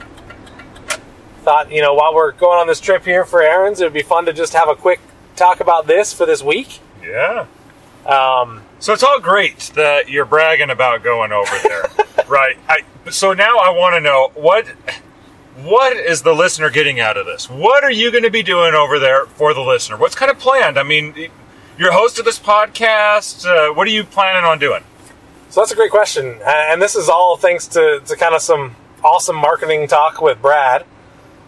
Thought 1.41 1.71
you 1.71 1.81
know 1.81 1.95
while 1.95 2.13
we're 2.13 2.31
going 2.31 2.59
on 2.59 2.67
this 2.67 2.79
trip 2.79 3.03
here 3.03 3.25
for 3.25 3.41
errands, 3.41 3.81
it 3.81 3.85
would 3.85 3.93
be 3.93 4.03
fun 4.03 4.25
to 4.25 4.33
just 4.33 4.53
have 4.53 4.69
a 4.69 4.75
quick 4.75 4.99
talk 5.35 5.61
about 5.61 5.87
this 5.87 6.13
for 6.13 6.27
this 6.27 6.43
week. 6.43 6.79
Yeah. 7.03 7.47
Um, 8.05 8.61
So 8.77 8.93
it's 8.93 9.01
all 9.01 9.19
great 9.19 9.71
that 9.73 10.09
you're 10.09 10.25
bragging 10.25 10.69
about 10.69 11.01
going 11.01 11.31
over 11.31 11.57
there, 11.63 11.89
right? 12.27 12.55
I, 12.69 12.81
so 13.09 13.33
now 13.33 13.57
I 13.57 13.71
want 13.71 13.95
to 13.95 13.99
know 13.99 14.29
what 14.35 14.67
what 15.55 15.97
is 15.97 16.21
the 16.21 16.35
listener 16.35 16.69
getting 16.69 16.99
out 16.99 17.17
of 17.17 17.25
this? 17.25 17.49
What 17.49 17.83
are 17.83 17.91
you 17.91 18.11
going 18.11 18.25
to 18.25 18.29
be 18.29 18.43
doing 18.43 18.75
over 18.75 18.99
there 18.99 19.25
for 19.25 19.55
the 19.55 19.61
listener? 19.61 19.97
What's 19.97 20.13
kind 20.13 20.29
of 20.29 20.37
planned? 20.37 20.77
I 20.77 20.83
mean, 20.83 21.31
you're 21.79 21.93
host 21.93 22.19
of 22.19 22.25
this 22.25 22.37
podcast. 22.37 23.43
Uh, 23.47 23.73
what 23.73 23.87
are 23.87 23.91
you 23.91 24.03
planning 24.03 24.43
on 24.43 24.59
doing? 24.59 24.83
So 25.55 25.61
that's 25.61 25.71
a 25.71 25.75
great 25.75 25.89
question, 25.89 26.37
and 26.45 26.81
this 26.81 26.97
is 26.97 27.07
all 27.07 27.37
thanks 27.37 27.65
to, 27.67 28.01
to 28.07 28.17
kind 28.17 28.35
of 28.35 28.41
some 28.41 28.75
awesome 29.01 29.37
marketing 29.37 29.87
talk 29.87 30.21
with 30.21 30.41
Brad. 30.41 30.85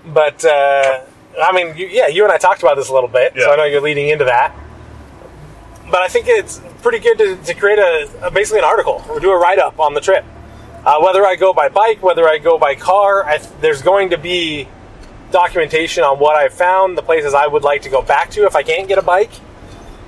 But 0.05 0.45
uh, 0.45 1.01
I 1.43 1.51
mean, 1.51 1.75
you, 1.75 1.87
yeah, 1.87 2.07
you 2.07 2.23
and 2.23 2.31
I 2.31 2.37
talked 2.37 2.63
about 2.63 2.77
this 2.77 2.87
a 2.87 2.93
little 2.93 3.09
bit, 3.09 3.33
so 3.35 3.51
I 3.51 3.57
know 3.57 3.65
you're 3.65 3.81
leading 3.81 4.07
into 4.07 4.23
that. 4.23 4.55
But 5.91 6.03
I 6.03 6.07
think 6.07 6.27
it's 6.29 6.61
pretty 6.81 6.99
good 6.99 7.17
to, 7.17 7.35
to 7.35 7.53
create 7.53 7.79
a, 7.79 8.09
a 8.21 8.31
basically 8.31 8.59
an 8.59 8.63
article 8.63 9.03
or 9.09 9.19
do 9.19 9.29
a 9.29 9.37
write 9.37 9.59
up 9.59 9.77
on 9.77 9.93
the 9.93 9.99
trip. 9.99 10.23
Uh, 10.85 11.01
whether 11.01 11.25
I 11.25 11.35
go 11.35 11.51
by 11.51 11.67
bike, 11.67 12.01
whether 12.01 12.29
I 12.29 12.37
go 12.37 12.57
by 12.57 12.75
car, 12.75 13.25
I, 13.25 13.39
there's 13.59 13.81
going 13.81 14.11
to 14.11 14.17
be 14.17 14.69
documentation 15.33 16.05
on 16.05 16.17
what 16.17 16.37
I 16.37 16.47
found, 16.47 16.97
the 16.97 17.03
places 17.03 17.33
I 17.33 17.45
would 17.45 17.63
like 17.63 17.81
to 17.81 17.89
go 17.89 18.01
back 18.01 18.29
to 18.31 18.45
if 18.45 18.55
I 18.55 18.63
can't 18.63 18.87
get 18.87 18.99
a 18.99 19.01
bike, 19.01 19.31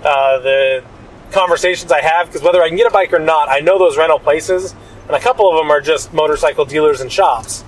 uh, 0.06 0.40
the 0.40 0.86
conversations 1.32 1.92
I 1.92 2.02
have, 2.02 2.28
because 2.28 2.42
whether 2.42 2.62
I 2.62 2.68
can 2.68 2.78
get 2.78 2.88
a 2.88 2.92
bike 2.92 3.14
or 3.14 3.20
not, 3.20 3.50
I 3.50 3.60
know 3.60 3.78
those 3.80 3.98
rental 3.98 4.20
places, 4.20 4.74
and 5.08 5.16
a 5.16 5.20
couple 5.20 5.50
of 5.50 5.58
them 5.58 5.72
are 5.72 5.82
just 5.82 6.14
motorcycle 6.14 6.66
dealers 6.66 7.02
and 7.02 7.12
shops. 7.12 7.64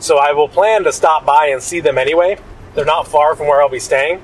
So 0.00 0.18
I 0.18 0.32
will 0.32 0.48
plan 0.48 0.84
to 0.84 0.92
stop 0.92 1.24
by 1.24 1.46
and 1.46 1.62
see 1.62 1.80
them 1.80 1.96
anyway. 1.98 2.38
They're 2.74 2.84
not 2.84 3.08
far 3.08 3.36
from 3.36 3.46
where 3.46 3.62
I'll 3.62 3.68
be 3.68 3.78
staying. 3.78 4.22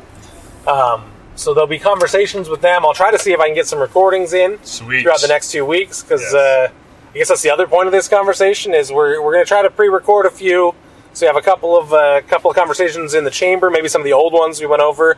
Um, 0.66 1.10
so 1.36 1.54
there'll 1.54 1.66
be 1.68 1.78
conversations 1.78 2.48
with 2.48 2.60
them. 2.60 2.84
I'll 2.84 2.92
try 2.94 3.10
to 3.10 3.18
see 3.18 3.32
if 3.32 3.40
I 3.40 3.46
can 3.46 3.54
get 3.54 3.66
some 3.66 3.78
recordings 3.78 4.32
in 4.34 4.58
Sweet. 4.62 5.02
throughout 5.02 5.20
the 5.22 5.28
next 5.28 5.50
two 5.52 5.64
weeks 5.64 6.02
because 6.02 6.20
Yes. 6.20 6.34
uh, 6.34 6.68
I 7.14 7.18
guess 7.18 7.28
that's 7.28 7.42
the 7.42 7.50
other 7.50 7.66
point 7.66 7.86
of 7.86 7.92
this 7.92 8.08
conversation 8.08 8.74
is 8.74 8.92
we're, 8.92 9.22
we're 9.22 9.32
going 9.32 9.44
to 9.44 9.48
try 9.48 9.62
to 9.62 9.70
pre-record 9.70 10.26
a 10.26 10.30
few. 10.30 10.74
So 11.12 11.24
we 11.24 11.26
have 11.28 11.36
a 11.36 11.42
couple 11.42 11.76
of 11.76 11.92
uh, 11.92 12.20
couple 12.28 12.50
of 12.50 12.56
conversations 12.56 13.14
in 13.14 13.24
the 13.24 13.30
chamber, 13.32 13.68
maybe 13.70 13.88
some 13.88 14.00
of 14.00 14.04
the 14.04 14.12
old 14.12 14.32
ones 14.32 14.60
we 14.60 14.66
went 14.66 14.82
over 14.82 15.16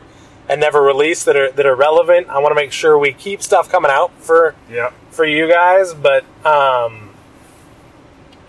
and 0.49 0.59
never 0.61 0.81
released 0.81 1.25
that 1.25 1.35
are 1.35 1.51
that 1.51 1.65
are 1.65 1.75
relevant. 1.75 2.27
I 2.29 2.39
want 2.39 2.51
to 2.51 2.55
make 2.55 2.71
sure 2.71 2.97
we 2.97 3.13
keep 3.13 3.41
stuff 3.41 3.69
coming 3.69 3.91
out 3.91 4.11
for 4.19 4.55
Yeah. 4.69 4.91
for 5.11 5.25
you 5.25 5.47
guys, 5.47 5.93
but 5.93 6.23
um, 6.45 7.11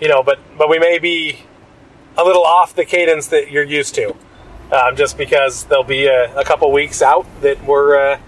you 0.00 0.08
know, 0.08 0.22
but 0.22 0.38
but 0.58 0.68
we 0.68 0.78
may 0.78 0.98
be 0.98 1.40
a 2.16 2.24
little 2.24 2.44
off 2.44 2.74
the 2.74 2.84
cadence 2.84 3.26
that 3.28 3.50
you're 3.50 3.64
used 3.64 3.94
to, 3.96 4.14
um, 4.72 4.94
just 4.96 5.16
because 5.18 5.64
there'll 5.64 5.82
be 5.84 6.06
a, 6.06 6.36
a 6.38 6.44
couple 6.44 6.70
weeks 6.70 7.02
out 7.02 7.26
that 7.40 7.62
we're, 7.64 7.96
uh, 8.12 8.18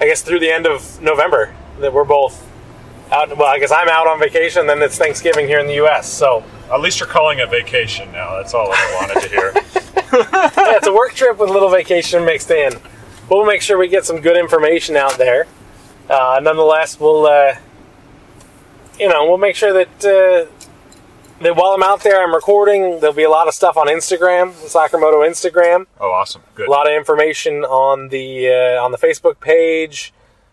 I 0.00 0.06
guess, 0.06 0.22
through 0.22 0.40
the 0.40 0.50
end 0.50 0.66
of 0.66 1.00
November 1.00 1.54
that 1.78 1.92
we're 1.92 2.02
both 2.04 2.44
out. 3.12 3.28
Well, 3.36 3.46
I 3.46 3.58
guess 3.60 3.70
I'm 3.70 3.88
out 3.88 4.06
on 4.08 4.18
vacation, 4.18 4.66
then 4.66 4.82
it's 4.82 4.98
Thanksgiving 4.98 5.46
here 5.46 5.60
in 5.60 5.66
the 5.68 5.74
U.S. 5.74 6.12
So 6.12 6.42
At 6.72 6.80
least 6.80 6.98
you're 6.98 7.08
calling 7.08 7.38
it 7.38 7.48
vacation 7.50 8.10
now. 8.10 8.36
That's 8.36 8.54
all 8.54 8.72
I 8.72 8.98
wanted 9.00 9.22
to 9.22 9.28
hear. 9.28 9.54
yeah, 10.12 10.76
it's 10.76 10.86
a 10.86 10.92
work 10.92 11.14
trip 11.14 11.38
with 11.38 11.50
a 11.50 11.52
little 11.52 11.70
vacation 11.70 12.24
mixed 12.24 12.50
in. 12.50 12.74
We'll 13.28 13.46
make 13.46 13.62
sure 13.62 13.78
we 13.78 13.88
get 13.88 14.04
some 14.04 14.20
good 14.20 14.36
information 14.36 14.96
out 14.96 15.16
there. 15.16 15.46
Uh, 16.08 16.40
nonetheless, 16.42 17.00
we'll 17.00 17.26
uh, 17.26 17.54
you 18.98 19.08
know, 19.08 19.26
we'll 19.26 19.38
make 19.38 19.56
sure 19.56 19.72
that 19.72 20.04
uh, 20.04 20.50
that 21.42 21.56
while 21.56 21.72
I'm 21.72 21.82
out 21.82 22.02
there, 22.02 22.22
I'm 22.22 22.34
recording. 22.34 23.00
There'll 23.00 23.14
be 23.14 23.22
a 23.22 23.30
lot 23.30 23.48
of 23.48 23.54
stuff 23.54 23.76
on 23.76 23.88
Instagram, 23.88 24.60
the 24.62 24.68
Instagram. 25.20 25.86
Oh, 26.00 26.10
awesome. 26.10 26.42
Good. 26.54 26.68
A 26.68 26.70
lot 26.70 26.88
of 26.88 26.96
information 26.96 27.64
on 27.64 28.08
the 28.08 28.48
uh, 28.48 28.84
on 28.84 28.92
the 28.92 28.98
Facebook 28.98 29.40
page. 29.40 30.12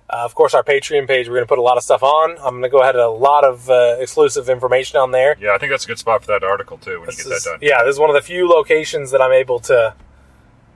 Uh, 0.10 0.26
of 0.26 0.34
course, 0.34 0.54
our 0.56 0.64
Patreon 0.64 1.08
page. 1.08 1.28
We're 1.28 1.36
going 1.36 1.46
to 1.46 1.50
put 1.50 1.60
a 1.60 1.62
lot 1.64 1.78
of 1.78 1.84
stuff 1.84 2.02
on. 2.02 2.32
I'm 2.40 2.54
going 2.56 2.64
to 2.64 2.70
go 2.70 2.82
ahead 2.82 2.96
and 2.96 3.04
a 3.04 3.10
lot 3.10 3.44
of 3.44 3.70
uh, 3.70 3.98
exclusive 4.00 4.50
information 4.50 4.98
on 4.98 5.12
there. 5.12 5.38
Yeah, 5.40 5.52
I 5.54 5.60
think 5.60 5.72
that's 5.72 5.86
a 5.86 5.88
good 5.88 6.00
spot 6.00 6.22
for 6.22 6.28
that 6.28 6.44
article 6.44 6.78
too 6.80 7.00
when 7.00 7.06
This 7.08 7.20
you 7.20 7.26
get 7.26 7.34
is- 7.38 7.44
that 7.44 7.50
done. 7.52 7.60
Yeah, 7.62 7.84
this 7.84 7.94
is 7.94 8.00
one 8.00 8.10
of 8.10 8.16
the 8.16 8.22
few 8.22 8.48
locations 8.48 9.12
that 9.12 9.22
I'm 9.22 9.32
able 9.32 9.60
to, 9.62 9.94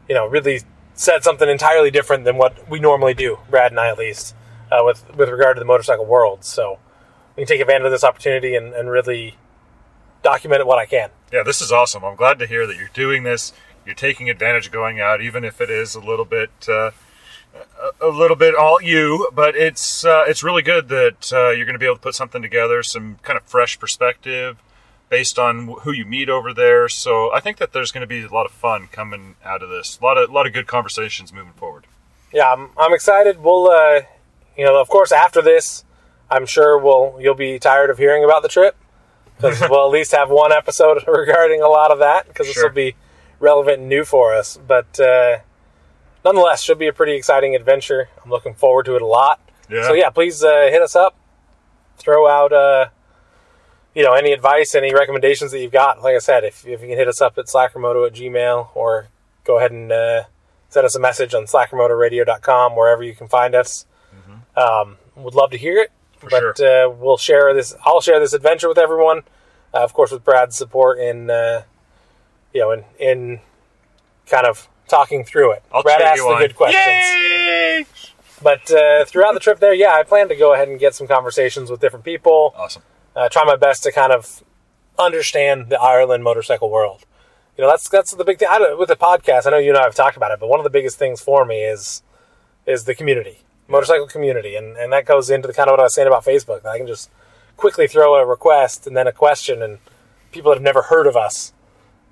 you 0.08 0.14
know, 0.16 0.28
really 0.28 0.62
set 0.94 1.24
something 1.24 1.50
entirely 1.50 1.90
different 1.90 2.26
than 2.26 2.38
what 2.38 2.70
we 2.70 2.80
normally 2.80 3.16
do, 3.16 3.40
Brad 3.50 3.72
and 3.72 3.80
I 3.80 3.90
at 3.90 3.98
least, 3.98 4.36
uh, 4.72 4.82
with 4.86 5.16
with 5.16 5.30
regard 5.30 5.56
to 5.56 5.60
the 5.60 5.66
motorcycle 5.66 6.06
world. 6.06 6.46
So 6.46 6.78
we 7.36 7.42
can 7.42 7.48
take 7.48 7.62
advantage 7.62 7.86
of 7.86 7.92
this 7.92 8.04
opportunity 8.04 8.56
and, 8.56 8.74
and 8.76 8.90
really 8.92 9.38
document 10.22 10.66
what 10.68 10.78
I 10.78 10.86
can. 10.86 11.10
Yeah, 11.32 11.42
this 11.44 11.60
is 11.62 11.72
awesome. 11.72 12.04
I'm 12.06 12.16
glad 12.16 12.38
to 12.40 12.46
hear 12.46 12.68
that 12.68 12.78
you're 12.78 12.92
doing 12.94 13.24
this. 13.24 13.52
You're 13.86 13.96
taking 13.96 14.30
advantage 14.30 14.68
of 14.68 14.72
going 14.72 15.00
out, 15.02 15.22
even 15.22 15.44
if 15.44 15.60
it 15.60 15.70
is 15.72 15.96
a 15.96 16.00
little 16.00 16.24
bit, 16.26 16.52
uh, 16.70 16.92
a, 18.02 18.08
little 18.08 18.36
bit 18.38 18.56
all 18.56 18.82
you. 18.82 19.30
But 19.34 19.56
it's 19.56 20.04
uh, 20.06 20.24
it's 20.28 20.44
really 20.44 20.62
good 20.62 20.90
that 20.90 21.32
uh, 21.34 21.50
you're 21.50 21.66
going 21.66 21.74
to 21.76 21.80
be 21.80 21.86
able 21.86 21.96
to 21.96 22.02
put 22.02 22.16
something 22.16 22.42
together, 22.42 22.84
some 22.84 23.18
kind 23.24 23.38
of 23.38 23.44
fresh 23.44 23.80
perspective 23.80 24.58
based 25.10 25.38
on 25.38 25.68
who 25.82 25.92
you 25.92 26.06
meet 26.06 26.28
over 26.30 26.54
there. 26.54 26.90
So 26.90 27.32
I 27.32 27.40
think 27.40 27.58
that 27.58 27.72
there's 27.72 27.92
going 27.92 28.02
to 28.02 28.08
be 28.08 28.24
a 28.24 28.30
lot 28.34 28.46
of 28.48 28.52
fun 28.52 28.88
coming 28.92 29.36
out 29.46 29.62
of 29.62 29.70
this. 29.70 30.00
A 30.02 30.04
lot 30.04 30.18
of 30.18 30.30
a 30.30 30.34
lot 30.34 30.48
of 30.48 30.54
good 30.54 30.68
conversations 30.68 31.32
moving 31.32 31.54
forward. 31.54 31.86
Yeah, 32.32 32.52
I'm, 32.52 32.72
I'm 32.78 32.94
excited. 32.94 33.38
We'll, 33.40 33.70
uh, 33.70 34.02
you 34.58 34.66
know, 34.66 34.82
of 34.82 34.90
course, 34.90 35.12
after 35.12 35.40
this, 35.40 35.86
I'm 36.32 36.48
sure 36.48 36.80
we'll 36.80 37.18
you'll 37.20 37.36
be 37.36 37.60
tired 37.60 37.90
of 37.92 38.00
hearing 38.00 38.24
about 38.24 38.42
the 38.42 38.50
trip 38.50 38.76
because 39.38 39.60
we'll 39.70 39.86
at 39.86 39.92
least 39.92 40.14
have 40.14 40.32
one 40.32 40.52
episode 40.52 41.04
regarding 41.08 41.62
a 41.62 41.68
lot 41.68 41.92
of 41.92 42.00
that 42.00 42.28
because 42.28 42.48
this 42.48 42.56
Sure. 42.56 42.70
will 42.70 42.76
be 42.76 42.96
relevant 43.40 43.82
and 43.82 43.90
new 43.90 44.04
for 44.04 44.34
us. 44.34 44.58
But 44.68 45.00
uh, 45.00 45.38
nonetheless, 46.24 46.62
should 46.64 46.80
be 46.80 46.88
a 46.88 46.94
pretty 46.94 47.14
exciting 47.14 47.56
adventure. 47.56 48.10
I'm 48.24 48.30
looking 48.30 48.54
forward 48.54 48.86
to 48.86 48.96
it 48.96 49.02
a 49.02 49.06
lot. 49.06 49.40
Yeah. 49.70 49.88
So 49.88 49.94
yeah, 49.94 50.10
please 50.10 50.44
uh, 50.44 50.68
hit 50.70 50.82
us 50.82 50.96
up. 50.96 51.16
Throw 51.98 52.28
out, 52.28 52.52
uh, 52.52 52.88
you 53.94 54.04
know, 54.04 54.14
any 54.14 54.32
advice, 54.32 54.76
any 54.76 54.94
recommendations 54.94 55.52
that 55.52 55.60
you've 55.60 55.72
got. 55.72 56.02
Like 56.02 56.16
I 56.16 56.20
said, 56.20 56.44
if, 56.44 56.66
if 56.66 56.82
you 56.82 56.88
can 56.88 56.98
hit 56.98 57.08
us 57.08 57.22
up 57.22 57.38
at 57.38 57.46
slackermoto 57.46 58.08
at 58.08 58.14
gmail 58.14 58.70
or 58.76 59.08
go 59.44 59.58
ahead 59.58 59.72
and 59.72 59.92
uh, 59.92 60.24
send 60.70 60.86
us 60.86 60.96
a 60.96 61.00
message 61.00 61.34
on 61.34 61.44
slackermotoradio.com, 61.44 62.76
wherever 62.76 63.04
you 63.04 63.16
can 63.16 63.28
find 63.28 63.54
us. 63.56 63.86
Um, 64.56 64.98
would 65.16 65.36
love 65.36 65.52
to 65.52 65.58
hear 65.58 65.78
it. 65.78 65.92
For 66.18 66.30
but 66.30 66.60
uh, 66.62 66.92
we'll 66.96 67.18
share 67.18 67.54
this. 67.54 67.76
I'll 67.86 68.02
share 68.02 68.20
this 68.20 68.34
adventure 68.34 68.68
with 68.68 68.78
everyone, 68.78 69.24
uh, 69.74 69.84
of 69.84 69.94
course, 69.94 70.12
with 70.12 70.24
Brad's 70.24 70.56
support 70.56 71.00
in, 71.00 71.30
uh, 71.30 71.64
you 72.54 72.62
know, 72.62 72.72
in 72.72 72.84
in 73.00 73.40
kind 74.28 74.46
of 74.46 74.70
talking 74.88 75.24
through 75.24 75.52
it. 75.54 75.64
I'll 75.72 75.84
Brad 75.84 76.02
asked 76.02 76.22
the 76.22 76.28
on. 76.28 76.40
good 76.40 76.56
questions. 76.56 76.86
Yay! 76.86 77.86
But 78.42 78.70
uh, 78.72 79.06
throughout 79.06 79.34
the 79.34 79.40
trip 79.40 79.60
there, 79.60 79.74
yeah, 79.74 79.94
I 79.94 80.04
plan 80.04 80.28
to 80.30 80.36
go 80.36 80.54
ahead 80.54 80.68
and 80.68 80.80
get 80.80 80.94
some 80.94 81.08
conversations 81.08 81.72
with 81.72 81.80
different 81.80 82.04
people. 82.04 82.54
Awesome. 82.58 82.84
Uh, 83.16 83.30
try 83.30 83.44
my 83.46 83.56
best 83.56 83.84
to 83.84 83.92
kind 83.92 84.12
of 84.12 84.44
understand 85.00 85.70
the 85.70 85.80
Ireland 85.80 86.24
motorcycle 86.24 86.70
world. 86.70 87.06
You 87.58 87.64
know, 87.64 87.70
that's 87.70 87.88
that's 87.88 88.14
the 88.14 88.24
big 88.24 88.40
thing 88.40 88.48
I 88.52 88.58
don't, 88.58 88.80
with 88.80 88.90
the 88.90 88.96
podcast. 88.96 89.46
I 89.46 89.52
know 89.52 89.58
you 89.58 89.70
and 89.70 89.78
I 89.78 89.84
have 89.84 89.96
talked 89.96 90.18
about 90.18 90.32
it, 90.32 90.40
but 90.40 90.50
one 90.50 90.60
of 90.60 90.64
the 90.64 90.70
biggest 90.70 90.98
things 90.98 91.22
for 91.22 91.46
me 91.46 91.64
is 91.64 92.02
is 92.66 92.86
the 92.86 92.96
community, 92.96 93.40
motorcycle 93.68 94.08
community, 94.08 94.56
and 94.56 94.76
and 94.76 94.92
that 94.92 95.06
goes 95.06 95.30
into 95.30 95.48
the 95.48 95.54
kind 95.54 95.70
of 95.70 95.74
what 95.74 95.80
I 95.80 95.84
was 95.84 95.94
saying 95.94 96.08
about 96.08 96.26
Facebook. 96.26 96.64
That 96.64 96.70
I 96.70 96.78
can 96.78 96.88
just 96.88 97.12
quickly 97.56 97.88
throw 97.88 98.16
a 98.16 98.26
request 98.26 98.88
and 98.88 98.98
then 98.98 99.08
a 99.08 99.12
question, 99.12 99.62
and 99.62 99.78
people 100.32 100.50
that 100.50 100.56
have 100.56 100.64
never 100.64 100.84
heard 100.84 101.06
of 101.06 101.16
us, 101.16 101.54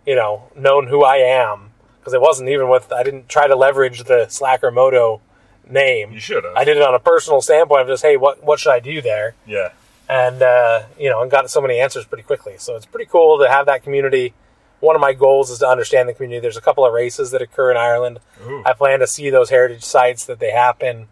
you 0.06 0.16
know, 0.16 0.52
known 0.56 0.88
who 0.88 1.04
I 1.04 1.18
am 1.18 1.71
because 2.02 2.14
it 2.14 2.22
wasn't 2.22 2.50
even 2.50 2.68
with. 2.68 2.92
I 2.92 3.04
didn't 3.04 3.30
try 3.30 3.48
to 3.48 3.56
leverage 3.56 4.04
the 4.04 4.28
Slacker 4.28 4.72
Moto 4.72 5.22
name. 5.70 6.12
You 6.12 6.20
should 6.20 6.44
have. 6.44 6.56
I 6.56 6.64
did 6.64 6.76
it 6.78 6.84
on 6.84 6.94
a 6.96 7.00
personal 7.00 7.42
standpoint 7.42 7.84
of 7.84 7.88
just, 7.88 8.04
hey, 8.04 8.18
what 8.18 8.44
what 8.44 8.60
should 8.60 8.72
I 8.74 8.80
do 8.80 9.02
there? 9.02 9.36
Yeah. 9.46 9.70
and 10.10 10.42
uh, 10.42 10.84
you 11.00 11.10
know, 11.10 11.22
and 11.22 11.32
got 11.32 11.50
so 11.50 11.62
many 11.62 11.80
answers 11.80 12.06
pretty 12.06 12.24
quickly. 12.24 12.56
So 12.58 12.76
it's 12.76 12.86
pretty 12.86 13.10
cool 13.10 13.40
to 13.40 13.48
have 13.50 13.66
that 13.68 13.84
community. 13.84 14.34
One 14.82 14.96
of 14.96 15.02
my 15.02 15.14
goals 15.14 15.52
is 15.52 15.60
to 15.60 15.68
understand 15.68 16.10
the 16.10 16.14
community. 16.14 16.40
There's 16.40 16.58
a 16.58 16.62
couple 16.62 16.84
of 16.86 16.92
races 16.92 17.30
that 17.32 17.42
occur 17.42 17.70
in 17.72 17.78
Ireland. 17.78 18.20
Ooh. 18.46 18.64
I 18.66 18.74
plan 18.74 19.00
to 19.00 19.08
see 19.08 19.30
those 19.30 19.52
heritage 19.52 19.84
sites 19.84 20.26
that 20.26 20.40
they 20.40 20.50
happen, 20.52 21.08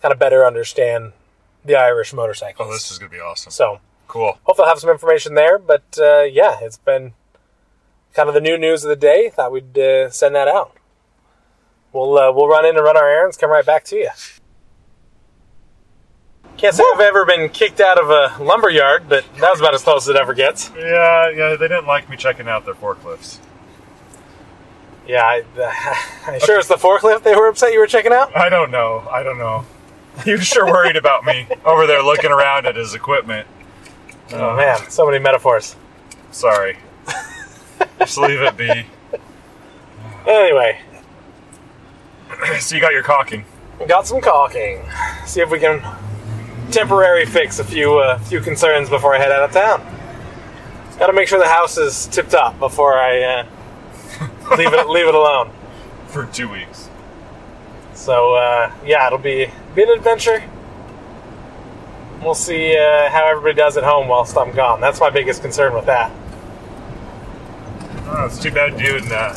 kind 0.00 0.10
of 0.10 0.18
better 0.18 0.46
understand 0.46 1.12
the 1.62 1.76
Irish 1.76 2.14
motorcycles. 2.14 2.66
Oh, 2.66 2.72
this 2.72 2.90
is 2.90 2.98
going 2.98 3.10
to 3.10 3.16
be 3.16 3.20
awesome. 3.20 3.52
so 3.52 3.80
Cool. 4.08 4.38
hopefully 4.44 4.64
I'll 4.64 4.70
have 4.70 4.78
some 4.80 4.88
information 4.90 5.34
there. 5.34 5.58
But 5.58 5.82
uh, 6.00 6.22
yeah, 6.22 6.58
it's 6.62 6.78
been 6.78 7.12
kind 8.14 8.28
of 8.28 8.34
the 8.34 8.40
new 8.40 8.58
news 8.58 8.84
of 8.84 8.88
the 8.88 8.96
day. 8.96 9.30
Thought 9.30 9.52
we'd 9.52 9.78
uh, 9.78 10.10
send 10.10 10.34
that 10.34 10.48
out. 10.48 10.76
We'll 11.92 12.16
uh, 12.18 12.32
we'll 12.32 12.48
run 12.48 12.64
in 12.64 12.76
and 12.76 12.84
run 12.84 12.96
our 12.96 13.08
errands. 13.08 13.36
Come 13.36 13.50
right 13.50 13.66
back 13.66 13.84
to 13.84 13.96
you. 13.96 14.10
Can't 16.56 16.74
say 16.74 16.84
I've 16.94 17.00
ever 17.00 17.24
been 17.24 17.48
kicked 17.48 17.80
out 17.80 17.98
of 17.98 18.10
a 18.10 18.42
lumber 18.44 18.68
yard, 18.68 19.04
but 19.08 19.24
that 19.38 19.50
was 19.50 19.60
about 19.60 19.72
as 19.72 19.82
close 19.82 20.04
as 20.04 20.10
it 20.10 20.16
ever 20.16 20.34
gets. 20.34 20.70
Yeah, 20.76 21.30
yeah, 21.30 21.56
they 21.56 21.68
didn't 21.68 21.86
like 21.86 22.10
me 22.10 22.18
checking 22.18 22.48
out 22.48 22.66
their 22.66 22.74
forklifts. 22.74 23.38
Yeah, 25.06 25.22
I, 25.24 25.44
uh, 26.28 26.38
sure 26.38 26.58
it's 26.58 26.68
the 26.68 26.74
forklift 26.74 27.22
they 27.22 27.34
were 27.34 27.48
upset 27.48 27.72
you 27.72 27.78
were 27.78 27.86
checking 27.86 28.12
out. 28.12 28.36
I 28.36 28.50
don't 28.50 28.70
know. 28.70 29.08
I 29.10 29.22
don't 29.22 29.38
know. 29.38 29.64
He 30.24 30.32
was 30.32 30.46
sure 30.46 30.66
worried 30.66 30.96
about 30.96 31.24
me 31.24 31.48
over 31.64 31.86
there 31.86 32.02
looking 32.02 32.30
around 32.30 32.66
at 32.66 32.76
his 32.76 32.94
equipment. 32.94 33.46
Oh 34.32 34.54
man, 34.54 34.78
so 34.90 35.06
many 35.06 35.18
metaphors. 35.18 35.76
Sorry. 36.30 36.76
Just 37.98 38.18
leave 38.18 38.40
it 38.40 38.56
be. 38.56 38.86
Anyway, 40.26 40.80
So 42.60 42.74
you 42.74 42.80
got 42.80 42.92
your 42.92 43.02
caulking. 43.02 43.44
got 43.88 44.06
some 44.06 44.20
caulking. 44.20 44.82
See 45.26 45.40
if 45.40 45.50
we 45.50 45.58
can 45.58 45.82
temporary 46.70 47.26
fix 47.26 47.58
a 47.58 47.64
few 47.64 47.98
uh, 47.98 48.18
few 48.20 48.40
concerns 48.40 48.88
before 48.88 49.14
I 49.14 49.18
head 49.18 49.32
out 49.32 49.42
of 49.48 49.52
town. 49.52 49.96
Got 50.98 51.06
to 51.08 51.12
make 51.14 51.28
sure 51.28 51.38
the 51.38 51.48
house 51.48 51.78
is 51.78 52.06
tip 52.08 52.28
top 52.28 52.58
before 52.58 52.94
I 52.98 53.22
uh, 53.22 53.46
leave 54.56 54.72
it 54.72 54.88
leave 54.88 55.06
it 55.06 55.14
alone. 55.14 55.50
for 56.08 56.26
two 56.26 56.48
weeks. 56.48 56.88
So 57.94 58.34
uh, 58.34 58.72
yeah, 58.84 59.06
it'll 59.06 59.18
be 59.18 59.50
be 59.74 59.82
an 59.82 59.90
adventure. 59.90 60.42
We'll 62.22 62.34
see 62.34 62.76
uh, 62.76 63.08
how 63.10 63.26
everybody 63.26 63.54
does 63.54 63.76
at 63.78 63.84
home 63.84 64.06
whilst 64.08 64.36
I'm 64.36 64.52
gone. 64.52 64.80
That's 64.80 65.00
my 65.00 65.08
biggest 65.10 65.40
concern 65.40 65.74
with 65.74 65.86
that. 65.86 66.12
Oh, 68.20 68.26
it's 68.26 68.38
too 68.38 68.50
bad 68.50 68.78
you 68.78 68.96
and 68.96 69.10
uh, 69.10 69.34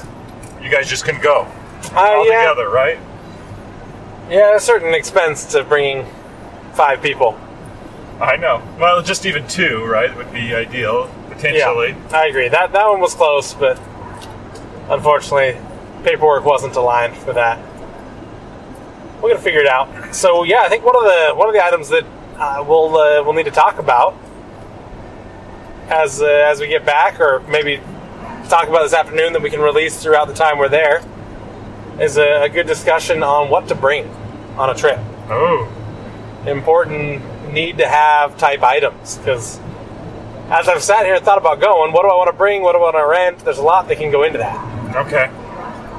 you 0.62 0.70
guys 0.70 0.90
just 0.90 1.06
couldn't 1.06 1.22
go 1.24 1.48
Uh, 1.94 2.00
all 2.00 2.28
yeah, 2.30 2.42
together, 2.42 2.70
right? 2.70 3.00
yeah, 4.30 4.56
a 4.56 4.60
certain 4.60 4.94
expense 4.94 5.46
to 5.54 5.64
bringing 5.64 6.06
five 6.74 7.02
people. 7.02 7.40
I 8.20 8.36
know. 8.36 8.62
Well, 8.78 9.02
just 9.02 9.26
even 9.26 9.48
two, 9.48 9.86
right, 9.86 10.14
would 10.18 10.34
be 10.34 10.54
ideal 10.54 11.10
potentially. 11.30 11.90
Yeah, 11.92 12.18
I 12.18 12.28
agree. 12.28 12.50
That 12.50 12.74
that 12.74 12.86
one 12.90 13.00
was 13.00 13.14
close, 13.16 13.54
but 13.54 13.80
unfortunately, 14.90 15.58
paperwork 16.04 16.44
wasn't 16.44 16.76
aligned 16.76 17.16
for 17.16 17.32
that. 17.32 17.60
We're 19.22 19.30
gonna 19.30 19.40
figure 19.42 19.62
it 19.62 19.68
out. 19.68 20.14
So 20.14 20.44
yeah, 20.44 20.64
I 20.64 20.68
think 20.70 20.84
one 20.84 20.96
of 20.98 21.04
the 21.04 21.32
one 21.36 21.48
of 21.48 21.54
the 21.54 21.64
items 21.64 21.88
that 21.88 22.04
uh, 22.38 22.66
we'll 22.68 22.98
uh, 22.98 23.24
we'll 23.24 23.34
need 23.34 23.46
to 23.46 23.52
talk 23.52 23.80
about 23.80 24.14
as 25.90 26.22
uh, 26.22 26.26
as 26.26 26.60
we 26.60 26.68
get 26.68 26.86
back, 26.86 27.22
or 27.22 27.40
maybe 27.48 27.80
talk 28.50 28.68
about 28.68 28.84
this 28.84 28.94
afternoon 28.94 29.34
that 29.34 29.42
we 29.42 29.50
can 29.50 29.62
release 29.62 30.02
throughout 30.02 30.28
the 30.28 30.34
time 30.34 30.58
we're 30.58 30.70
there, 30.70 31.02
is 32.00 32.18
a, 32.18 32.44
a 32.44 32.50
good 32.50 32.68
discussion 32.68 33.24
on 33.24 33.50
what 33.50 33.68
to 33.70 33.76
bring 33.76 34.08
on 34.58 34.70
a 34.70 34.76
trip. 34.76 35.00
Oh, 35.30 35.70
Important 36.46 37.22
need 37.54 37.78
to 37.78 37.88
have 37.88 38.38
type 38.38 38.64
items 38.64 39.18
because 39.18 39.60
as 40.50 40.68
I've 40.68 40.84
sat 40.84 41.06
here 41.06 41.16
and 41.16 41.24
thought 41.24 41.38
about 41.38 41.62
going, 41.62 41.94
what 41.94 42.02
do 42.04 42.10
I 42.10 42.16
want 42.16 42.28
to 42.30 42.36
bring? 42.38 42.62
What 42.64 42.74
do 42.74 42.80
I 42.80 42.82
want 42.82 42.96
to 42.98 43.06
rent? 43.08 43.40
There's 43.40 43.60
a 43.60 43.64
lot 43.64 43.88
that 43.88 43.98
can 43.98 44.12
go 44.12 44.24
into 44.24 44.40
that. 44.40 44.96
okay. 45.06 45.30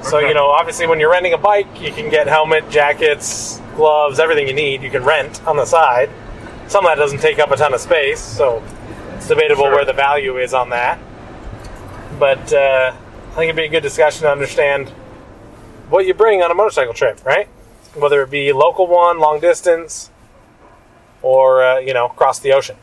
So, 0.02 0.18
Okay. 0.18 0.28
you 0.28 0.34
know, 0.34 0.48
obviously 0.50 0.86
when 0.86 1.00
you're 1.00 1.10
renting 1.10 1.32
a 1.32 1.38
bike, 1.38 1.80
you 1.80 1.90
can 1.90 2.10
get 2.10 2.26
helmet, 2.26 2.68
jackets, 2.68 3.60
gloves, 3.74 4.18
everything 4.20 4.46
you 4.46 4.52
need. 4.52 4.82
You 4.82 4.90
can 4.90 5.02
rent 5.02 5.40
on 5.46 5.56
the 5.56 5.64
side. 5.64 6.10
Some 6.66 6.84
of 6.84 6.90
that 6.90 6.96
doesn't 7.00 7.20
take 7.20 7.38
up 7.38 7.50
a 7.50 7.56
ton 7.56 7.72
of 7.72 7.80
space, 7.80 8.20
so 8.20 8.62
it's 9.16 9.26
debatable 9.28 9.64
Sure. 9.64 9.74
where 9.76 9.84
the 9.86 9.92
value 9.94 10.36
is 10.38 10.52
on 10.52 10.68
that. 10.70 10.98
But 12.18 12.52
uh, 12.52 12.92
I 12.94 13.35
think 13.35 13.44
it'd 13.44 13.56
be 13.56 13.64
a 13.64 13.68
good 13.68 13.83
discussion 13.83 14.23
to 14.23 14.30
understand 14.30 14.88
what 15.88 16.06
you 16.06 16.14
bring 16.14 16.42
on 16.42 16.50
a 16.50 16.54
motorcycle 16.54 16.94
trip, 16.94 17.25
right? 17.25 17.47
Whether 17.94 18.23
it 18.23 18.30
be 18.30 18.52
local 18.52 18.87
one, 18.87 19.18
long 19.18 19.40
distance, 19.40 20.11
or, 21.23 21.62
uh, 21.64 21.78
you 21.78 21.92
know, 21.94 22.06
across 22.06 22.38
the 22.38 22.52
ocean. 22.52 22.76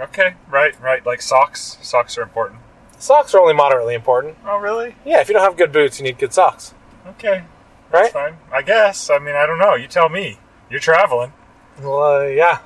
Okay, 0.00 0.34
right, 0.50 0.78
right. 0.80 1.04
Like 1.06 1.22
socks. 1.22 1.78
Socks 1.82 2.18
are 2.18 2.22
important. 2.22 2.60
Socks 2.98 3.34
are 3.34 3.40
only 3.40 3.54
moderately 3.54 3.94
important. 3.94 4.36
Oh, 4.46 4.58
really? 4.58 4.96
Yeah, 5.04 5.20
if 5.20 5.28
you 5.28 5.34
don't 5.34 5.42
have 5.42 5.56
good 5.56 5.72
boots, 5.72 5.98
you 5.98 6.04
need 6.04 6.18
good 6.18 6.32
socks, 6.32 6.74
Okay, 7.06 7.44
right? 7.92 8.10
fine. 8.12 8.36
I 8.52 8.62
guess. 8.62 9.10
I 9.10 9.18
mean, 9.18 9.34
I 9.34 9.46
don't 9.46 9.58
know. 9.58 9.74
You 9.74 9.86
tell 9.86 10.08
me. 10.08 10.38
You're 10.70 10.80
traveling. 10.80 11.32
Well, 11.80 12.02
uh, 12.02 12.22
yeah. 12.24 12.58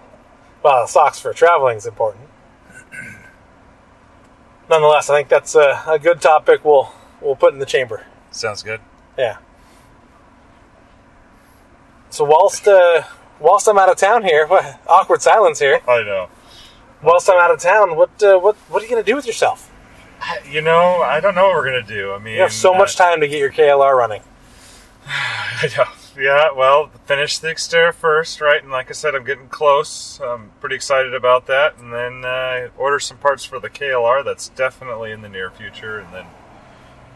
Well, 0.62 0.86
socks 0.86 1.18
for 1.18 1.32
traveling 1.32 1.76
is 1.76 1.86
important. 1.86 2.27
Nonetheless, 4.70 5.10
I 5.10 5.18
think 5.18 5.28
that's 5.28 5.54
a, 5.54 5.82
a 5.86 5.98
good 5.98 6.20
topic. 6.20 6.64
We'll 6.64 6.92
we'll 7.20 7.36
put 7.36 7.52
in 7.52 7.58
the 7.58 7.66
chamber. 7.66 8.06
Sounds 8.30 8.62
good. 8.62 8.80
Yeah. 9.16 9.38
So 12.10 12.24
whilst 12.24 12.66
uh, 12.66 13.02
whilst 13.40 13.68
I'm 13.68 13.78
out 13.78 13.90
of 13.90 13.96
town 13.96 14.24
here, 14.24 14.46
what, 14.46 14.80
awkward 14.86 15.22
silence 15.22 15.58
here. 15.58 15.80
I 15.86 16.02
know. 16.02 16.28
Whilst 17.02 17.28
I'm 17.30 17.38
out 17.38 17.50
of 17.50 17.60
town, 17.60 17.96
what 17.96 18.22
uh, 18.22 18.38
what 18.38 18.56
what 18.68 18.82
are 18.82 18.84
you 18.84 18.90
gonna 18.90 19.02
do 19.02 19.16
with 19.16 19.26
yourself? 19.26 19.70
You 20.50 20.60
know, 20.60 21.00
I 21.02 21.20
don't 21.20 21.34
know 21.34 21.44
what 21.46 21.54
we're 21.54 21.64
gonna 21.64 21.82
do. 21.82 22.12
I 22.12 22.18
mean, 22.18 22.34
You 22.34 22.40
have 22.40 22.52
so 22.52 22.74
much 22.74 22.98
uh, 22.98 23.04
time 23.04 23.20
to 23.20 23.28
get 23.28 23.38
your 23.38 23.52
KLR 23.52 23.96
running. 23.96 24.22
I 25.06 25.68
know. 25.76 25.84
Yeah, 26.18 26.50
well, 26.50 26.90
finish 27.06 27.38
the 27.38 27.48
Xterra 27.48 27.94
first, 27.94 28.40
right? 28.40 28.60
And 28.60 28.72
like 28.72 28.88
I 28.90 28.92
said, 28.92 29.14
I'm 29.14 29.24
getting 29.24 29.48
close. 29.48 30.20
I'm 30.20 30.50
pretty 30.60 30.74
excited 30.74 31.14
about 31.14 31.46
that. 31.46 31.78
And 31.78 31.92
then 31.92 32.24
uh, 32.24 32.68
order 32.76 32.98
some 32.98 33.18
parts 33.18 33.44
for 33.44 33.60
the 33.60 33.70
KLR. 33.70 34.24
That's 34.24 34.48
definitely 34.48 35.12
in 35.12 35.22
the 35.22 35.28
near 35.28 35.48
future. 35.50 36.00
And 36.00 36.12
then, 36.12 36.26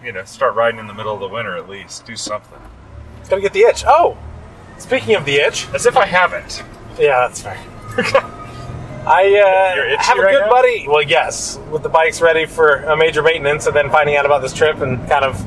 you 0.05 0.13
know, 0.13 0.25
start 0.25 0.55
riding 0.55 0.79
in 0.79 0.87
the 0.87 0.95
middle 0.95 1.15
of 1.15 1.21
the 1.21 1.29
winter 1.29 1.57
at 1.57 1.69
least. 1.69 2.07
Do 2.07 2.15
something. 2.15 2.59
Gotta 3.29 3.43
get 3.43 3.53
the 3.53 3.63
itch. 3.63 3.83
Oh, 3.87 4.17
speaking 4.79 5.17
of 5.17 5.25
the 5.25 5.37
itch, 5.37 5.67
As 5.75 5.85
if 5.85 5.97
I 5.97 6.07
haven't. 6.07 6.63
yeah, 6.99 7.27
that's 7.27 7.43
fair. 7.43 7.59
I 9.05 9.97
uh, 9.97 10.01
have 10.01 10.17
a 10.17 10.23
right 10.23 10.33
good 10.33 10.41
now? 10.43 10.49
buddy. 10.51 10.87
Well, 10.87 11.03
yes, 11.03 11.59
with 11.73 11.83
the 11.83 11.89
bikes 11.89 12.21
ready 12.21 12.47
for 12.47 12.77
a 12.85 12.97
major 12.97 13.21
maintenance, 13.23 13.67
and 13.67 13.75
then 13.75 13.91
finding 13.91 14.15
out 14.15 14.27
about 14.27 14.43
this 14.43 14.53
trip 14.53 14.81
and 14.81 14.97
kind 15.09 15.25
of 15.25 15.45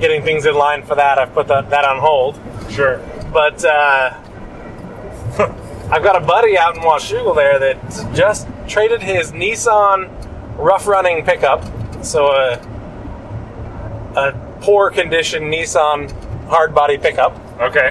getting 0.00 0.22
things 0.22 0.46
in 0.46 0.54
line 0.54 0.82
for 0.84 0.94
that, 0.94 1.18
I've 1.18 1.34
put 1.34 1.48
that, 1.48 1.68
that 1.68 1.84
on 1.84 1.98
hold. 1.98 2.40
Sure. 2.78 2.98
But 3.32 3.64
uh, 3.64 4.14
I've 5.90 6.04
got 6.04 6.14
a 6.14 6.24
buddy 6.24 6.56
out 6.56 6.76
in 6.76 6.82
Washougal 6.82 7.34
there 7.34 7.58
that 7.58 8.14
just 8.14 8.46
traded 8.68 9.02
his 9.02 9.32
Nissan 9.32 10.08
rough 10.56 10.86
running 10.86 11.24
pickup, 11.24 11.64
so 12.04 12.28
a, 12.28 12.52
a 14.16 14.58
poor 14.60 14.90
condition 14.90 15.50
Nissan 15.50 16.08
hard 16.46 16.72
body 16.72 16.98
pickup, 16.98 17.36
Okay. 17.60 17.90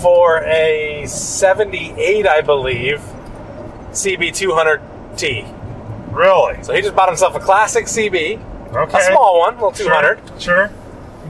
for 0.00 0.38
a 0.44 1.04
78, 1.06 2.26
I 2.26 2.40
believe, 2.40 3.00
CB200T. 3.92 6.14
Really? 6.14 6.62
So 6.62 6.72
he 6.72 6.80
just 6.80 6.96
bought 6.96 7.08
himself 7.08 7.34
a 7.34 7.40
classic 7.40 7.84
CB, 7.84 8.40
Okay. 8.74 8.98
a 8.98 9.02
small 9.02 9.40
one, 9.40 9.52
a 9.52 9.56
little 9.56 9.70
200, 9.72 10.18
Sure. 10.18 10.40
sure. 10.40 10.70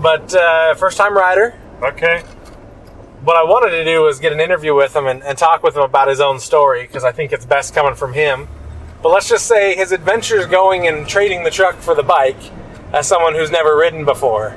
but 0.00 0.32
uh, 0.32 0.74
first 0.74 0.96
time 0.96 1.16
rider. 1.16 1.54
Okay. 1.82 2.22
What 3.24 3.36
I 3.36 3.42
wanted 3.42 3.70
to 3.70 3.84
do 3.84 4.02
was 4.02 4.18
get 4.20 4.32
an 4.32 4.40
interview 4.40 4.74
with 4.74 4.94
him 4.94 5.06
and, 5.06 5.22
and 5.22 5.36
talk 5.38 5.62
with 5.62 5.74
him 5.76 5.82
about 5.82 6.08
his 6.08 6.20
own 6.20 6.38
story 6.38 6.82
because 6.82 7.04
I 7.04 7.12
think 7.12 7.32
it's 7.32 7.46
best 7.46 7.74
coming 7.74 7.94
from 7.94 8.12
him. 8.12 8.48
But 9.02 9.10
let's 9.10 9.28
just 9.28 9.46
say 9.46 9.74
his 9.74 9.92
adventures 9.92 10.46
going 10.46 10.86
and 10.86 11.06
trading 11.08 11.42
the 11.44 11.50
truck 11.50 11.76
for 11.76 11.94
the 11.94 12.02
bike, 12.02 12.36
as 12.92 13.06
someone 13.08 13.34
who's 13.34 13.50
never 13.50 13.76
ridden 13.76 14.04
before, 14.04 14.56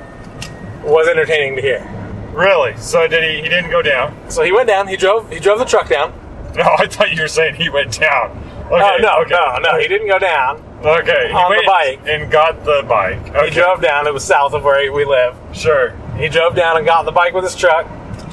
was 0.84 1.08
entertaining 1.08 1.56
to 1.56 1.62
hear. 1.62 1.86
Really? 2.32 2.76
So 2.76 3.06
did 3.08 3.24
he? 3.24 3.42
He 3.42 3.48
didn't 3.48 3.70
go 3.70 3.82
down? 3.82 4.14
So 4.30 4.42
he 4.42 4.52
went 4.52 4.68
down. 4.68 4.86
He 4.86 4.96
drove. 4.96 5.30
He 5.30 5.38
drove 5.40 5.58
the 5.58 5.64
truck 5.64 5.88
down. 5.88 6.12
No, 6.56 6.64
I 6.78 6.86
thought 6.88 7.12
you 7.12 7.20
were 7.22 7.28
saying 7.28 7.54
he 7.56 7.68
went 7.68 8.00
down. 8.00 8.30
Okay, 8.66 8.80
oh 8.82 8.96
no, 9.00 9.20
okay. 9.20 9.30
no, 9.30 9.58
no! 9.58 9.78
He 9.78 9.86
didn't 9.86 10.08
go 10.08 10.18
down. 10.18 10.56
Okay. 10.82 11.28
He 11.28 11.32
On 11.34 11.54
the 11.54 11.62
bike. 11.66 12.00
and 12.08 12.30
got 12.32 12.64
the 12.64 12.84
bike. 12.88 13.18
Okay. 13.28 13.44
He 13.44 13.50
drove 13.50 13.82
down. 13.82 14.06
It 14.06 14.14
was 14.14 14.24
south 14.24 14.54
of 14.54 14.64
where 14.64 14.90
we 14.90 15.04
live. 15.04 15.36
Sure. 15.52 15.90
He 16.16 16.26
drove 16.28 16.56
down 16.56 16.78
and 16.78 16.86
got 16.86 17.04
the 17.04 17.12
bike 17.12 17.34
with 17.34 17.44
his 17.44 17.54
truck. 17.54 17.86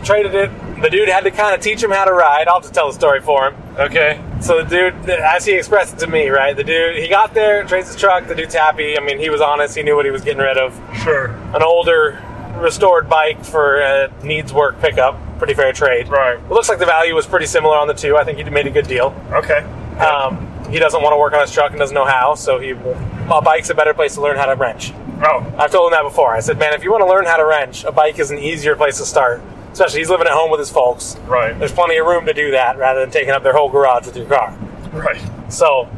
Traded 0.05 0.35
it. 0.35 0.51
The 0.81 0.89
dude 0.89 1.09
had 1.09 1.23
to 1.23 1.31
kind 1.31 1.55
of 1.55 1.61
teach 1.61 1.81
him 1.81 1.89
how 1.89 2.05
to 2.05 2.13
ride. 2.13 2.47
I'll 2.47 2.61
just 2.61 2.75
tell 2.75 2.87
the 2.87 2.93
story 2.93 3.21
for 3.21 3.47
him. 3.47 3.55
Okay. 3.77 4.21
So 4.39 4.63
the 4.63 4.69
dude, 4.69 5.09
as 5.09 5.45
he 5.45 5.53
expressed 5.53 5.95
it 5.95 5.99
to 6.01 6.07
me, 6.07 6.29
right? 6.29 6.55
The 6.55 6.63
dude, 6.63 6.97
he 6.97 7.07
got 7.07 7.33
there, 7.33 7.63
trades 7.65 7.87
his 7.87 7.95
truck. 7.95 8.27
The 8.27 8.35
dude's 8.35 8.53
happy. 8.53 8.97
I 8.97 9.01
mean, 9.01 9.17
he 9.17 9.31
was 9.31 9.41
honest. 9.41 9.75
He 9.75 9.81
knew 9.81 9.95
what 9.95 10.05
he 10.05 10.11
was 10.11 10.21
getting 10.21 10.41
rid 10.41 10.57
of. 10.57 10.79
Sure. 11.03 11.29
An 11.55 11.63
older, 11.63 12.21
restored 12.57 13.09
bike 13.09 13.43
for 13.43 13.79
a 13.79 14.11
needs 14.23 14.53
work 14.53 14.79
pickup. 14.79 15.19
Pretty 15.39 15.55
fair 15.55 15.73
trade. 15.73 16.07
Right. 16.07 16.37
It 16.37 16.49
looks 16.49 16.69
like 16.69 16.79
the 16.79 16.85
value 16.85 17.15
was 17.15 17.25
pretty 17.25 17.47
similar 17.47 17.75
on 17.75 17.87
the 17.87 17.93
two. 17.95 18.15
I 18.15 18.23
think 18.23 18.37
he 18.37 18.43
made 18.45 18.67
a 18.67 18.71
good 18.71 18.87
deal. 18.87 19.15
Okay. 19.31 19.59
Um, 19.97 20.47
he 20.69 20.77
doesn't 20.77 21.01
want 21.01 21.13
to 21.13 21.17
work 21.17 21.33
on 21.33 21.41
his 21.41 21.51
truck 21.51 21.71
and 21.71 21.79
doesn't 21.79 21.95
know 21.95 22.05
how, 22.05 22.35
so 22.35 22.59
he 22.59 22.71
a 22.71 23.41
bike's 23.41 23.69
a 23.71 23.73
better 23.75 23.93
place 23.93 24.13
to 24.15 24.21
learn 24.21 24.37
how 24.37 24.45
to 24.45 24.55
wrench. 24.55 24.93
Oh. 25.23 25.51
I've 25.57 25.71
told 25.71 25.91
him 25.91 25.97
that 25.97 26.03
before. 26.03 26.35
I 26.35 26.41
said, 26.41 26.59
man, 26.59 26.73
if 26.73 26.83
you 26.83 26.91
want 26.91 27.01
to 27.01 27.09
learn 27.09 27.25
how 27.25 27.37
to 27.37 27.45
wrench, 27.45 27.83
a 27.85 27.91
bike 27.91 28.19
is 28.19 28.29
an 28.29 28.37
easier 28.37 28.75
place 28.75 28.97
to 28.97 29.05
start. 29.05 29.41
Especially 29.75 29.99
he's 29.99 30.09
living 30.09 30.25
at 30.25 30.31
home 30.31 30.49
with 30.49 30.61
his 30.61 30.69
folks. 30.69 31.17
Right. 31.27 31.59
There's 31.59 31.73
plenty 31.73 31.97
of 31.97 32.07
room 32.07 32.25
to 32.27 32.33
do 32.33 32.51
that 32.51 32.77
rather 32.77 33.01
than 33.01 33.11
taking 33.11 33.31
up 33.31 33.43
their 33.43 33.51
whole 33.51 33.69
garage 33.69 34.05
with 34.05 34.15
your 34.15 34.25
car. 34.25 34.57
Right. 34.93 35.21
So, 35.51 35.89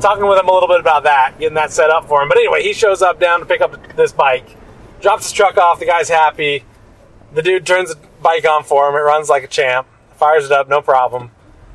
talking 0.00 0.28
with 0.28 0.38
him 0.38 0.46
a 0.46 0.52
little 0.52 0.68
bit 0.68 0.78
about 0.78 1.02
that, 1.02 1.36
getting 1.36 1.56
that 1.56 1.72
set 1.72 1.90
up 1.90 2.06
for 2.06 2.22
him. 2.22 2.28
But 2.28 2.38
anyway, 2.38 2.62
he 2.62 2.72
shows 2.72 3.02
up 3.02 3.18
down 3.18 3.40
to 3.40 3.46
pick 3.46 3.60
up 3.60 3.96
this 3.96 4.12
bike, 4.12 4.46
drops 5.00 5.24
his 5.24 5.32
truck 5.32 5.56
off. 5.56 5.80
The 5.80 5.86
guy's 5.86 6.08
happy. 6.08 6.62
The 7.32 7.42
dude 7.42 7.66
turns 7.66 7.92
the 7.92 7.98
bike 8.22 8.46
on 8.46 8.62
for 8.62 8.88
him. 8.88 8.94
It 8.94 8.98
runs 8.98 9.28
like 9.28 9.42
a 9.42 9.48
champ. 9.48 9.88
Fires 10.14 10.44
it 10.44 10.52
up, 10.52 10.68
no 10.68 10.80
problem. 10.80 11.32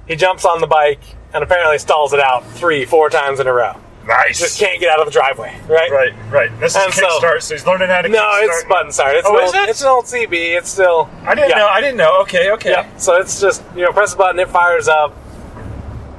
He 0.07 0.15
jumps 0.15 0.45
on 0.45 0.61
the 0.61 0.67
bike 0.67 1.03
and 1.33 1.43
apparently 1.43 1.79
stalls 1.79 2.13
it 2.13 2.21
out 2.21 2.49
three, 2.51 2.85
four 2.85 3.09
times 3.09 3.41
in 3.41 3.47
a 3.47 3.51
row. 3.51 3.75
Nice. 4.07 4.39
Just 4.39 4.59
can't 4.59 4.79
get 4.79 4.89
out 4.89 4.99
of 4.99 5.05
the 5.05 5.11
driveway, 5.11 5.55
right? 5.69 5.91
Right. 5.91 6.13
Right. 6.31 6.59
This 6.59 6.75
is 6.75 6.83
And 6.83 6.93
so- 6.93 7.07
kickstart, 7.19 7.41
so, 7.43 7.53
he's 7.55 7.65
learning 7.67 7.89
how 7.89 8.01
to. 8.01 8.09
No, 8.09 8.29
it's 8.41 8.63
button 8.65 8.91
start. 8.91 9.15
It's 9.15 9.27
Oh, 9.27 9.37
an 9.37 9.43
is 9.43 9.53
old, 9.53 9.63
it? 9.63 9.69
It's 9.69 9.81
an 9.81 9.87
old 9.87 10.05
CB. 10.05 10.57
It's 10.57 10.69
still. 10.69 11.09
I 11.23 11.35
didn't 11.35 11.51
yeah. 11.51 11.57
know. 11.57 11.67
I 11.67 11.81
didn't 11.81 11.97
know. 11.97 12.21
Okay. 12.21 12.49
Okay. 12.51 12.71
Yeah. 12.71 12.97
So 12.97 13.15
it's 13.17 13.39
just 13.39 13.63
you 13.75 13.83
know 13.83 13.91
press 13.91 14.11
the 14.11 14.17
button, 14.17 14.39
it 14.39 14.49
fires 14.49 14.87
up, 14.87 15.15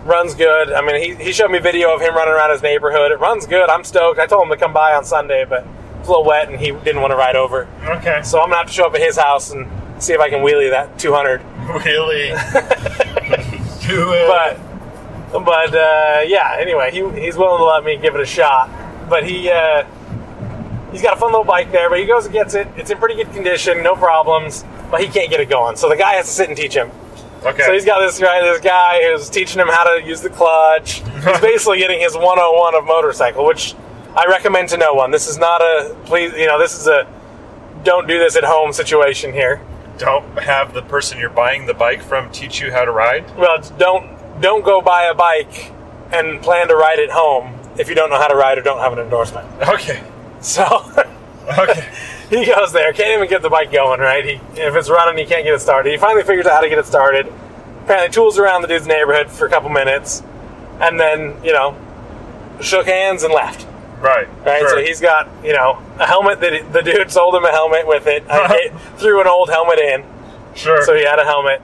runs 0.05 0.35
good. 0.35 0.73
I 0.73 0.81
mean, 0.81 1.01
he, 1.19 1.25
he 1.25 1.33
showed 1.33 1.51
me 1.51 1.59
video 1.59 1.93
of 1.95 2.01
him 2.01 2.15
running 2.15 2.35
around 2.35 2.51
his 2.53 2.63
neighborhood. 2.63 3.11
It 3.13 3.19
runs 3.21 3.47
good. 3.47 3.69
I'm 3.69 3.83
stoked. 3.85 4.19
I 4.21 4.27
told 4.27 4.45
him 4.45 4.51
to 4.51 4.57
come 4.57 4.73
by 4.73 4.95
on 4.95 5.05
Sunday, 5.05 5.45
but 5.45 5.67
it's 5.99 6.09
a 6.09 6.11
little 6.11 6.25
wet 6.25 6.49
and 6.49 6.59
he 6.61 6.71
didn't 6.71 7.01
want 7.01 7.11
to 7.11 7.17
ride 7.17 7.37
over. 7.37 7.69
Okay. 7.85 8.23
So 8.23 8.41
I'm 8.41 8.47
gonna 8.47 8.57
have 8.59 8.67
to 8.69 8.73
show 8.73 8.87
up 8.87 8.95
at 8.95 9.01
his 9.01 9.17
house 9.17 9.51
and 9.51 9.69
see 10.03 10.13
if 10.13 10.21
I 10.21 10.29
can 10.31 10.41
wheelie 10.41 10.71
that 10.71 10.99
200. 10.99 11.43
Really. 11.85 12.29
Do 13.87 14.13
it. 14.13 14.27
But 14.29 14.59
but 15.33 15.75
uh, 15.75 16.21
yeah. 16.27 16.57
Anyway, 16.59 16.91
he, 16.91 17.09
he's 17.21 17.37
willing 17.37 17.59
to 17.59 17.65
let 17.65 17.85
me 17.85 17.97
give 17.97 18.15
it 18.15 18.21
a 18.21 18.27
shot. 18.27 18.71
But 19.09 19.25
he. 19.25 19.51
Uh, 19.51 19.85
He's 20.93 21.01
got 21.01 21.15
a 21.17 21.17
fun 21.17 21.31
little 21.33 21.43
bike 21.43 21.73
there, 21.73 21.89
but 21.89 21.99
he 21.99 22.05
goes 22.05 22.27
and 22.27 22.35
gets 22.35 22.53
it. 22.53 22.69
It's 22.77 22.91
in 22.91 22.99
pretty 22.99 23.15
good 23.15 23.33
condition, 23.33 23.83
no 23.83 23.95
problems, 23.97 24.63
but 24.91 25.01
he 25.01 25.09
can't 25.09 25.31
get 25.31 25.41
it 25.41 25.49
going. 25.49 25.75
So 25.77 25.89
the 25.89 25.97
guy 25.97 26.13
has 26.17 26.27
to 26.27 26.33
sit 26.33 26.49
and 26.49 26.57
teach 26.57 26.75
him. 26.75 26.91
okay. 27.47 27.63
So 27.65 27.73
he's 27.73 27.87
got 27.87 28.01
this 28.01 28.19
guy, 28.21 28.43
this 28.43 28.61
guy 28.61 29.03
who's 29.11 29.31
teaching 29.31 29.59
him 29.59 29.69
how 29.69 29.85
to 29.85 30.05
use 30.05 30.21
the 30.21 30.29
clutch. 30.29 30.97
He's 31.01 31.25
basically 31.41 31.79
getting 31.79 32.01
his 32.01 32.15
101 32.15 32.75
of 32.75 32.85
motorcycle, 32.85 33.47
which 33.47 33.75
I 34.15 34.27
recommend 34.27 34.69
to 34.69 34.77
no 34.77 34.93
one. 34.93 35.11
This 35.11 35.29
is 35.29 35.39
not 35.39 35.63
a 35.63 35.97
please, 36.05 36.35
you 36.35 36.47
know, 36.47 36.59
this 36.59 36.79
is 36.79 36.87
a 36.87 37.11
don't 37.85 38.07
do 38.07 38.19
this 38.19 38.37
at 38.37 38.45
home 38.45 38.75
situation 38.75 39.33
here. 39.33 39.63
don't 39.97 40.39
have 40.41 40.75
the 40.75 40.83
person 40.83 41.19
you're 41.19 41.31
buying 41.31 41.65
the 41.65 41.73
bike 41.73 42.03
from 42.03 42.31
teach 42.33 42.61
you 42.61 42.71
how 42.71 42.85
to 42.85 42.91
ride. 42.93 43.25
Well, 43.39 43.59
don't 43.79 44.11
don't 44.43 44.65
go 44.65 44.81
buy 44.83 45.05
a 45.05 45.15
bike 45.15 45.73
and 46.13 46.43
plan 46.43 46.69
to 46.69 46.77
ride 46.77 46.99
it 46.99 47.11
home 47.11 47.59
if 47.79 47.89
you 47.89 47.95
don't 47.95 48.11
know 48.11 48.19
how 48.19 48.29
to 48.29 48.37
ride 48.37 48.59
or 48.59 48.63
don't 48.63 48.79
have 48.81 48.93
an 48.93 48.99
endorsement. 48.99 49.47
Okay. 49.63 50.03
So 50.41 50.65
Okay. 51.59 51.89
he 52.31 52.45
goes 52.47 52.73
there, 52.73 52.93
can't 52.93 53.17
even 53.17 53.29
get 53.29 53.43
the 53.43 53.51
bike 53.51 53.73
going, 53.73 54.01
right? 54.01 54.25
He 54.25 54.33
if 54.61 54.75
it's 54.77 54.91
running, 54.91 55.17
he 55.19 55.25
can't 55.25 55.45
get 55.45 55.55
it 55.55 55.61
started. 55.61 55.91
He 55.91 55.97
finally 55.97 56.23
figures 56.23 56.47
out 56.47 56.53
how 56.55 56.61
to 56.61 56.69
get 56.69 56.79
it 56.79 56.87
started. 56.87 57.33
Apparently, 57.85 58.11
tools 58.11 58.39
around 58.39 58.63
the 58.63 58.69
dude's 58.69 58.87
neighborhood 58.87 59.29
for 59.31 59.47
a 59.47 59.51
couple 59.51 59.69
minutes, 59.69 60.23
and 60.81 61.01
then 61.01 61.35
you 61.45 61.53
know, 61.53 61.77
shook 62.61 62.87
hands 62.87 63.23
and 63.25 63.35
left. 63.35 63.67
right. 64.01 64.29
Right, 64.45 64.61
Sure. 64.61 64.69
so 64.71 64.79
he's 64.79 65.01
got 65.01 65.29
you 65.45 65.53
know 65.53 65.83
a 65.99 66.07
helmet 66.07 66.41
that 66.41 66.73
the 66.73 66.83
dude 66.83 67.11
sold 67.11 67.35
him 67.35 67.45
a 67.45 67.51
helmet 67.51 67.87
with 67.87 68.07
it. 68.07 68.25
I 68.31 68.45
uh-huh. 68.45 68.79
threw 68.99 69.21
an 69.21 69.27
old 69.27 69.49
helmet 69.51 69.79
in, 69.81 70.05
sure. 70.55 70.83
so 70.85 70.95
he 70.95 71.05
had 71.05 71.19
a 71.19 71.25
helmet. 71.25 71.61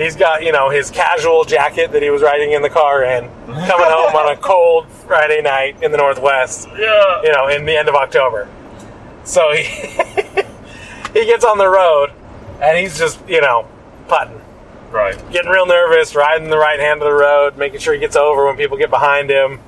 He's 0.00 0.16
got 0.16 0.42
you 0.42 0.52
know 0.52 0.70
his 0.70 0.90
casual 0.90 1.44
jacket 1.44 1.92
that 1.92 2.02
he 2.02 2.10
was 2.10 2.22
riding 2.22 2.52
in 2.52 2.62
the 2.62 2.70
car 2.70 3.04
in, 3.04 3.28
coming 3.46 3.90
home 3.90 4.14
on 4.14 4.32
a 4.32 4.36
cold 4.40 4.88
Friday 5.06 5.42
night 5.42 5.82
in 5.82 5.90
the 5.92 5.98
Northwest 5.98 6.68
yeah. 6.78 7.22
you 7.22 7.32
know, 7.32 7.48
in 7.48 7.64
the 7.64 7.76
end 7.76 7.88
of 7.88 7.94
October. 7.94 8.48
So 9.24 9.52
he 9.52 9.62
he 11.12 11.26
gets 11.26 11.44
on 11.44 11.58
the 11.58 11.68
road 11.68 12.10
and 12.60 12.78
he's 12.78 12.98
just, 12.98 13.26
you 13.28 13.40
know, 13.40 13.66
putting, 14.08 14.40
Right. 14.90 15.16
getting 15.30 15.50
real 15.50 15.66
nervous, 15.66 16.14
riding 16.14 16.50
the 16.50 16.58
right 16.58 16.78
hand 16.78 17.00
of 17.00 17.06
the 17.06 17.12
road, 17.12 17.56
making 17.56 17.80
sure 17.80 17.94
he 17.94 18.00
gets 18.00 18.16
over 18.16 18.46
when 18.46 18.56
people 18.56 18.76
get 18.76 18.90
behind 18.90 19.30
him, 19.30 19.60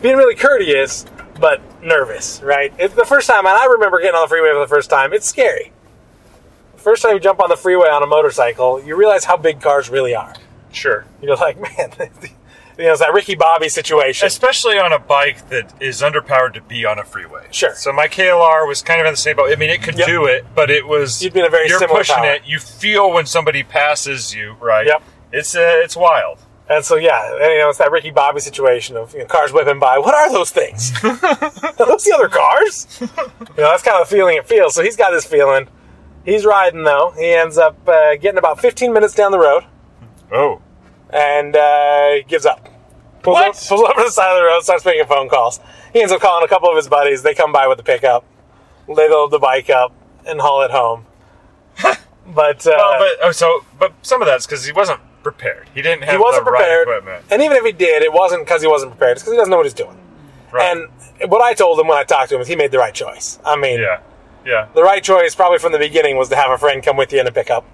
being 0.00 0.16
really 0.16 0.34
courteous 0.34 1.06
but 1.40 1.60
nervous, 1.82 2.40
right? 2.42 2.72
It's 2.78 2.94
the 2.94 3.04
first 3.04 3.28
time, 3.28 3.46
and 3.46 3.56
I 3.56 3.66
remember 3.66 4.00
getting 4.00 4.14
on 4.14 4.22
the 4.22 4.28
freeway 4.28 4.52
for 4.52 4.60
the 4.60 4.66
first 4.66 4.90
time. 4.90 5.12
It's 5.12 5.26
scary. 5.26 5.72
First 6.82 7.02
time 7.02 7.14
you 7.14 7.20
jump 7.20 7.40
on 7.40 7.48
the 7.48 7.56
freeway 7.56 7.88
on 7.88 8.02
a 8.02 8.06
motorcycle, 8.06 8.82
you 8.82 8.96
realize 8.96 9.24
how 9.24 9.36
big 9.36 9.60
cars 9.60 9.88
really 9.88 10.14
are. 10.14 10.34
Sure. 10.72 11.06
You're 11.20 11.36
like, 11.36 11.60
man, 11.78 11.92
you 12.78 12.84
know, 12.84 12.92
it's 12.92 13.00
that 13.00 13.12
Ricky 13.12 13.34
Bobby 13.36 13.68
situation. 13.68 14.26
Especially 14.26 14.78
on 14.78 14.92
a 14.92 14.98
bike 14.98 15.48
that 15.50 15.72
is 15.80 16.02
underpowered 16.02 16.54
to 16.54 16.60
be 16.62 16.84
on 16.84 16.98
a 16.98 17.04
freeway. 17.04 17.46
Sure. 17.50 17.74
So 17.76 17.92
my 17.92 18.08
KLR 18.08 18.66
was 18.66 18.82
kind 18.82 19.00
of 19.00 19.06
in 19.06 19.12
the 19.12 19.16
same 19.18 19.36
boat. 19.36 19.52
I 19.52 19.56
mean, 19.56 19.70
it 19.70 19.82
could 19.82 19.96
Yep. 19.96 20.06
do 20.08 20.24
it, 20.24 20.44
but 20.54 20.70
it 20.70 20.86
was. 20.86 21.22
You'd 21.22 21.32
be 21.34 21.40
in 21.40 21.46
a 21.46 21.50
very 21.50 21.68
You're 21.68 21.78
similar 21.78 22.00
pushing 22.00 22.16
power. 22.16 22.32
it. 22.32 22.42
You 22.46 22.58
feel 22.58 23.12
when 23.12 23.26
somebody 23.26 23.62
passes 23.62 24.34
you, 24.34 24.56
right? 24.60 24.86
Yep. 24.86 25.02
It's 25.32 25.54
uh, 25.54 25.60
it's 25.84 25.96
wild. 25.96 26.38
And 26.68 26.84
so 26.84 26.96
yeah, 26.96 27.32
and, 27.34 27.52
you 27.52 27.58
know 27.58 27.68
it's 27.68 27.78
that 27.78 27.90
Ricky 27.92 28.10
Bobby 28.10 28.40
situation 28.40 28.96
of 28.96 29.12
you 29.12 29.20
know, 29.20 29.26
cars 29.26 29.52
whipping 29.52 29.78
by. 29.78 29.98
What 29.98 30.14
are 30.14 30.32
those 30.32 30.50
things? 30.50 30.92
are 31.04 31.16
those 31.86 32.04
the 32.04 32.12
other 32.14 32.28
cars? 32.28 32.86
you 33.00 33.06
know 33.06 33.70
that's 33.70 33.82
kind 33.82 34.00
of 34.00 34.08
the 34.08 34.14
feeling 34.16 34.36
it 34.38 34.48
feels. 34.48 34.74
So 34.74 34.82
he's 34.82 34.96
got 34.96 35.10
this 35.10 35.24
feeling. 35.26 35.68
He's 36.24 36.44
riding 36.44 36.84
though. 36.84 37.12
He 37.18 37.32
ends 37.32 37.58
up 37.58 37.76
uh, 37.88 38.16
getting 38.16 38.38
about 38.38 38.60
15 38.60 38.92
minutes 38.92 39.14
down 39.14 39.32
the 39.32 39.38
road 39.38 39.64
Oh, 40.32 40.60
and 41.10 41.54
uh, 41.56 42.22
gives 42.28 42.46
up. 42.46 42.68
Pulls 43.22 43.34
What? 43.34 43.48
up, 43.48 43.54
pulls 43.68 43.82
up 43.88 43.96
to 43.96 44.02
the 44.04 44.10
side 44.10 44.30
of 44.32 44.38
the 44.38 44.44
road, 44.44 44.60
starts 44.62 44.84
making 44.84 45.06
phone 45.06 45.28
calls. 45.28 45.60
He 45.92 46.00
ends 46.00 46.12
up 46.12 46.20
calling 46.20 46.44
a 46.44 46.48
couple 46.48 46.68
of 46.70 46.76
his 46.76 46.88
buddies. 46.88 47.22
They 47.22 47.34
come 47.34 47.52
by 47.52 47.66
with 47.68 47.78
the 47.78 47.84
pickup. 47.84 48.24
They 48.88 49.08
load 49.08 49.30
the 49.30 49.38
bike 49.38 49.68
up 49.70 49.92
and 50.26 50.40
haul 50.40 50.62
it 50.62 50.70
home. 50.70 51.06
but 51.82 52.66
uh, 52.66 52.72
well, 52.76 52.98
but 52.98 53.26
oh, 53.26 53.32
so 53.32 53.64
but 53.78 53.92
some 54.02 54.22
of 54.22 54.26
that's 54.26 54.46
because 54.46 54.64
he 54.64 54.72
wasn't 54.72 55.00
prepared. 55.22 55.68
He 55.74 55.82
didn't 55.82 56.02
have 56.04 56.14
he 56.14 56.18
wasn't 56.18 56.44
the 56.44 56.50
prepared. 56.50 56.88
right 56.88 56.98
equipment. 56.98 57.24
And 57.30 57.42
even 57.42 57.56
if 57.56 57.64
he 57.64 57.72
did, 57.72 58.02
it 58.02 58.12
wasn't 58.12 58.44
because 58.44 58.62
he 58.62 58.68
wasn't 58.68 58.92
prepared. 58.92 59.12
It's 59.16 59.22
because 59.22 59.32
he 59.34 59.38
doesn't 59.38 59.50
know 59.50 59.58
what 59.58 59.66
he's 59.66 59.74
doing. 59.74 59.98
Right. 60.50 60.76
And 60.76 61.30
what 61.30 61.42
I 61.42 61.54
told 61.54 61.78
him 61.78 61.86
when 61.88 61.96
I 61.98 62.04
talked 62.04 62.30
to 62.30 62.34
him 62.36 62.40
is 62.40 62.48
he 62.48 62.56
made 62.56 62.72
the 62.72 62.78
right 62.78 62.94
choice. 62.94 63.38
I 63.44 63.56
mean, 63.56 63.80
yeah, 63.80 64.00
yeah. 64.44 64.68
the 64.74 64.82
right 64.82 65.02
choice 65.02 65.34
probably 65.34 65.58
from 65.58 65.72
the 65.72 65.78
beginning 65.78 66.16
was 66.16 66.28
to 66.30 66.36
have 66.36 66.50
a 66.50 66.58
friend 66.58 66.82
come 66.82 66.96
with 66.96 67.12
you 67.12 67.20
in 67.20 67.26
a 67.26 67.32
pickup 67.32 67.64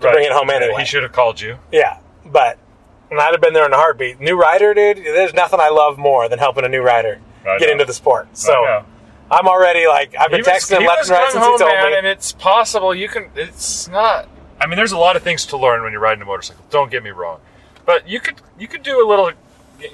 to 0.00 0.10
bring 0.10 0.24
it 0.24 0.32
home 0.32 0.50
anyway. 0.50 0.80
He 0.80 0.84
should 0.84 1.02
have 1.02 1.12
called 1.12 1.40
you. 1.40 1.58
Yeah, 1.72 1.98
but 2.24 2.58
and 3.10 3.20
I'd 3.20 3.32
have 3.32 3.40
been 3.40 3.54
there 3.54 3.66
in 3.66 3.72
a 3.72 3.76
heartbeat. 3.76 4.20
New 4.20 4.36
rider, 4.38 4.74
dude. 4.74 4.98
There's 4.98 5.34
nothing 5.34 5.60
I 5.60 5.68
love 5.68 5.98
more 5.98 6.28
than 6.28 6.38
helping 6.38 6.64
a 6.64 6.68
new 6.68 6.82
rider 6.82 7.20
I 7.46 7.58
get 7.58 7.66
know. 7.66 7.72
into 7.72 7.84
the 7.84 7.94
sport. 7.94 8.36
So. 8.36 8.84
I'm 9.30 9.48
already 9.48 9.86
like 9.86 10.14
I've 10.18 10.30
been 10.30 10.40
was- 10.40 10.46
texting 10.46 10.78
him 10.80 10.86
left 10.86 11.02
and 11.02 11.10
right 11.10 11.32
since 11.32 11.42
ho, 11.42 11.52
he 11.52 11.58
told 11.58 11.72
man, 11.72 11.90
me. 11.92 11.96
and 11.98 12.06
it's 12.06 12.32
possible 12.32 12.94
you 12.94 13.08
can. 13.08 13.30
It's 13.34 13.88
not. 13.88 14.28
I 14.60 14.66
mean, 14.66 14.76
there's 14.76 14.92
a 14.92 14.98
lot 14.98 15.16
of 15.16 15.22
things 15.22 15.46
to 15.46 15.56
learn 15.56 15.82
when 15.82 15.92
you're 15.92 16.00
riding 16.00 16.22
a 16.22 16.26
motorcycle. 16.26 16.64
Don't 16.70 16.90
get 16.90 17.02
me 17.02 17.10
wrong, 17.10 17.40
but 17.86 18.06
you 18.06 18.20
could 18.20 18.36
you 18.58 18.68
could 18.68 18.82
do 18.82 19.04
a 19.04 19.06
little, 19.08 19.32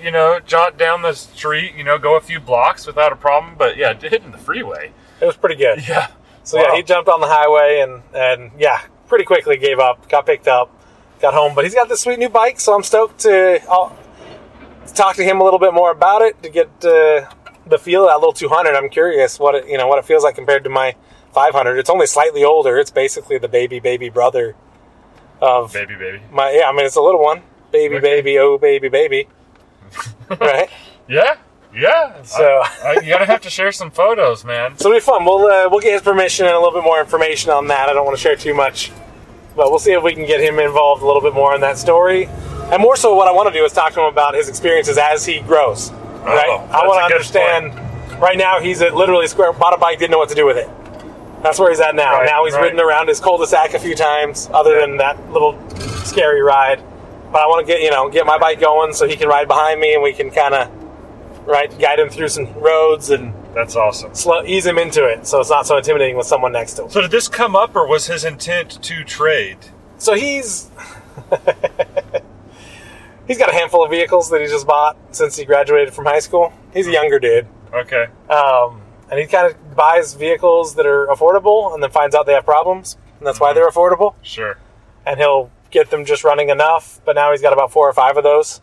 you 0.03 0.11
know, 0.11 0.41
jot 0.41 0.77
down 0.77 1.03
the 1.03 1.15
street, 1.15 1.75
you 1.77 1.85
know, 1.85 1.97
go 1.97 2.17
a 2.17 2.21
few 2.21 2.41
blocks 2.41 2.87
without 2.87 3.13
a 3.13 3.17
problem. 3.17 3.55
But 3.57 3.77
yeah, 3.77 3.95
hitting 3.95 4.33
the 4.33 4.39
freeway. 4.39 4.93
It 5.21 5.27
was 5.27 5.37
pretty 5.37 5.57
good. 5.57 5.87
Yeah. 5.89 6.09
So 6.43 6.59
yeah, 6.61 6.75
he 6.75 6.83
jumped 6.83 7.09
on 7.09 7.21
the 7.21 7.27
highway 7.29 7.81
and 7.81 8.03
and 8.15 8.51
yeah, 8.59 8.81
pretty 9.07 9.25
quickly 9.25 9.57
gave 9.57 9.79
up. 9.79 10.09
Got 10.09 10.27
picked 10.27 10.49
up, 10.49 10.71
got 11.21 11.35
home. 11.35 11.55
But 11.55 11.65
he's 11.65 11.75
got 11.75 11.89
this 11.89 12.01
sweet 12.01 12.19
new 12.19 12.29
bike, 12.31 12.59
so 12.59 12.75
I'm 12.75 12.83
stoked 12.83 13.21
to, 13.21 13.61
I'll, 13.69 13.97
talk 14.95 15.17
to 15.17 15.23
him 15.23 15.41
a 15.41 15.45
little 15.45 15.59
bit 15.59 15.73
more 15.75 15.91
about 15.93 16.23
it 16.23 16.43
to 16.43 16.49
get 16.49 16.69
uh, 16.85 17.27
the 17.67 17.79
feel 17.79 18.05
of 18.05 18.11
that 18.11 18.17
little 18.17 18.33
200. 18.33 18.75
I'm 18.75 18.89
curious 18.89 19.39
what 19.39 19.55
it 19.55 19.69
you 19.69 19.77
know 19.79 19.87
what 19.87 19.99
it 19.99 20.05
feels 20.07 20.25
like 20.25 20.35
compared 20.35 20.65
to 20.65 20.71
my 20.71 20.97
500. 21.35 21.77
It's 21.79 21.91
only 21.91 22.07
slightly 22.07 22.43
older. 22.43 22.79
It's 22.79 22.91
basically 22.91 23.39
the 23.39 23.49
baby 23.49 23.79
baby 23.79 24.09
brother 24.09 24.57
of 25.41 25.73
baby, 25.73 25.95
baby. 25.95 26.23
my 26.33 26.51
yeah. 26.51 26.69
I 26.69 26.73
mean, 26.73 26.87
it's 26.87 26.97
a 26.97 27.03
little 27.03 27.23
one, 27.23 27.43
baby 27.71 27.97
Okay. 27.97 28.03
baby 28.03 28.39
oh 28.39 28.59
baby 28.59 28.89
baby, 28.89 29.29
right? 30.41 30.69
Yeah, 31.09 31.37
yeah. 31.75 32.23
So- 32.23 32.63
I, 32.63 32.71
I, 32.85 32.93
you 33.03 33.09
gotta 33.09 33.27
have 33.27 33.41
to 33.43 33.51
share 33.51 33.73
some 33.73 33.91
photos, 33.91 34.45
man. 34.45 34.77
So 34.79 34.89
it'll 34.89 34.97
be 34.97 35.01
fun. 35.01 35.25
We'll 35.25 35.47
uh, 35.47 35.69
we'll 35.71 35.81
get 35.81 35.93
his 35.93 36.03
permission 36.03 36.47
and 36.47 36.55
a 36.55 36.59
little 36.59 36.79
bit 36.79 36.85
more 36.85 37.01
information 37.01 37.51
on 37.51 37.67
that. 37.69 37.89
I 37.89 37.93
don't 37.93 38.05
want 38.05 38.17
to 38.17 38.23
share 38.23 38.37
too 38.37 38.55
much, 38.55 38.93
but 39.57 39.71
we'll 39.71 39.79
see 39.79 39.93
if 39.93 40.03
we 40.03 40.15
can 40.15 40.27
get 40.27 40.41
him 40.41 40.59
involved 40.59 41.03
a 41.03 41.07
little 41.07 41.23
bit 41.23 41.35
more 41.35 41.55
in 41.55 41.61
that 41.63 41.79
story. 41.79 42.27
And 42.73 42.81
more 42.81 42.97
so, 42.97 43.15
what 43.15 43.27
I 43.29 43.33
want 43.33 43.49
to 43.49 43.59
do 43.59 43.65
is 43.65 43.73
talk 43.73 43.93
to 43.95 44.01
him 44.01 44.07
about 44.07 44.35
his 44.35 44.49
experiences 44.49 44.97
as 44.99 45.27
he 45.27 45.41
grows. 45.41 45.91
Right? 45.91 46.47
Oh, 46.49 46.69
I 46.71 46.87
want 46.87 46.99
to 47.01 47.15
understand. 47.15 47.75
Right 48.21 48.37
now, 48.37 48.61
he's 48.61 48.83
at 48.83 48.95
literally 48.95 49.27
square 49.27 49.53
bought 49.53 49.73
a 49.73 49.79
bike, 49.79 49.99
didn't 49.99 50.11
know 50.11 50.19
what 50.19 50.29
to 50.29 50.35
do 50.35 50.45
with 50.45 50.59
it. 50.59 50.69
That's 51.43 51.59
where 51.59 51.71
he's 51.71 51.81
at 51.81 51.95
now. 51.95 52.19
Right, 52.19 52.27
now 52.27 52.45
he's 52.45 52.55
right. 52.55 52.65
ridden 52.65 52.79
around 52.81 53.09
his 53.09 53.19
cul-de-sac 53.19 53.73
a 53.73 53.79
few 53.79 53.95
times, 53.95 54.51
other 54.53 54.75
Yeah. 54.75 54.81
than 54.87 54.97
that 54.99 55.33
little 55.33 55.59
scary 56.05 56.43
ride. 56.43 56.83
But 57.33 57.41
I 57.41 57.47
want 57.47 57.67
to 57.67 57.73
get 57.73 57.81
you 57.83 57.91
know 57.91 58.09
get 58.11 58.27
my 58.27 58.39
bike 58.39 58.61
going 58.61 58.93
so 58.93 59.09
he 59.09 59.17
can 59.17 59.29
ride 59.29 59.49
behind 59.49 59.81
me 59.81 59.95
and 59.95 60.03
we 60.03 60.13
can 60.13 60.31
kind 60.31 60.55
of 60.55 60.69
right 61.47 61.77
guide 61.79 61.99
him 61.99 62.09
through 62.11 62.29
some 62.29 62.53
roads 62.55 63.11
and 63.11 63.33
That's 63.55 63.77
awesome. 63.77 64.15
slow, 64.15 64.43
ease 64.45 64.67
him 64.67 64.79
into 64.79 65.05
it 65.07 65.27
so 65.27 65.41
it's 65.41 65.51
not 65.51 65.67
so 65.67 65.77
intimidating 65.77 66.17
with 66.17 66.27
someone 66.27 66.53
next 66.53 66.75
to 66.75 66.85
him. 66.85 66.91
So 66.91 67.01
did 67.01 67.11
this 67.11 67.29
come 67.29 67.57
up, 67.57 67.75
or 67.75 67.87
was 67.87 68.07
his 68.07 68.25
intent 68.25 68.83
to 68.83 69.05
trade? 69.05 69.59
So 69.99 70.15
he's 70.15 70.71
he's 73.27 73.39
got 73.39 73.49
a 73.51 73.53
handful 73.55 73.85
of 73.85 73.91
vehicles 73.91 74.31
that 74.31 74.41
he 74.41 74.47
just 74.47 74.67
bought 74.67 74.97
since 75.13 75.37
he 75.37 75.45
graduated 75.45 75.95
from 75.95 76.07
high 76.07 76.19
school. 76.21 76.53
He's 76.73 76.87
a 76.87 76.93
younger 76.93 77.19
dude, 77.19 77.47
Okay. 77.73 78.07
um, 78.29 78.83
and 79.11 79.19
he 79.21 79.27
kind 79.27 79.47
of 79.51 79.75
buys 79.77 80.15
vehicles 80.15 80.75
that 80.77 80.87
are 80.87 81.07
affordable, 81.09 81.75
and 81.75 81.83
then 81.83 81.91
finds 81.91 82.15
out 82.15 82.27
they 82.27 82.33
have 82.33 82.45
problems, 82.45 82.97
and 83.19 83.27
that's 83.27 83.41
why 83.41 83.53
they're 83.53 83.69
affordable. 83.69 84.15
Sure. 84.23 84.57
And 85.07 85.19
he'll 85.19 85.51
get 85.71 85.91
them 85.91 86.05
just 86.05 86.25
running 86.25 86.51
enough. 86.51 87.01
But 87.05 87.15
now 87.17 87.31
he's 87.33 87.43
got 87.43 87.53
about 87.53 87.73
four 87.73 87.89
or 87.89 87.93
five 87.93 88.17
of 88.17 88.23
those. 88.25 88.61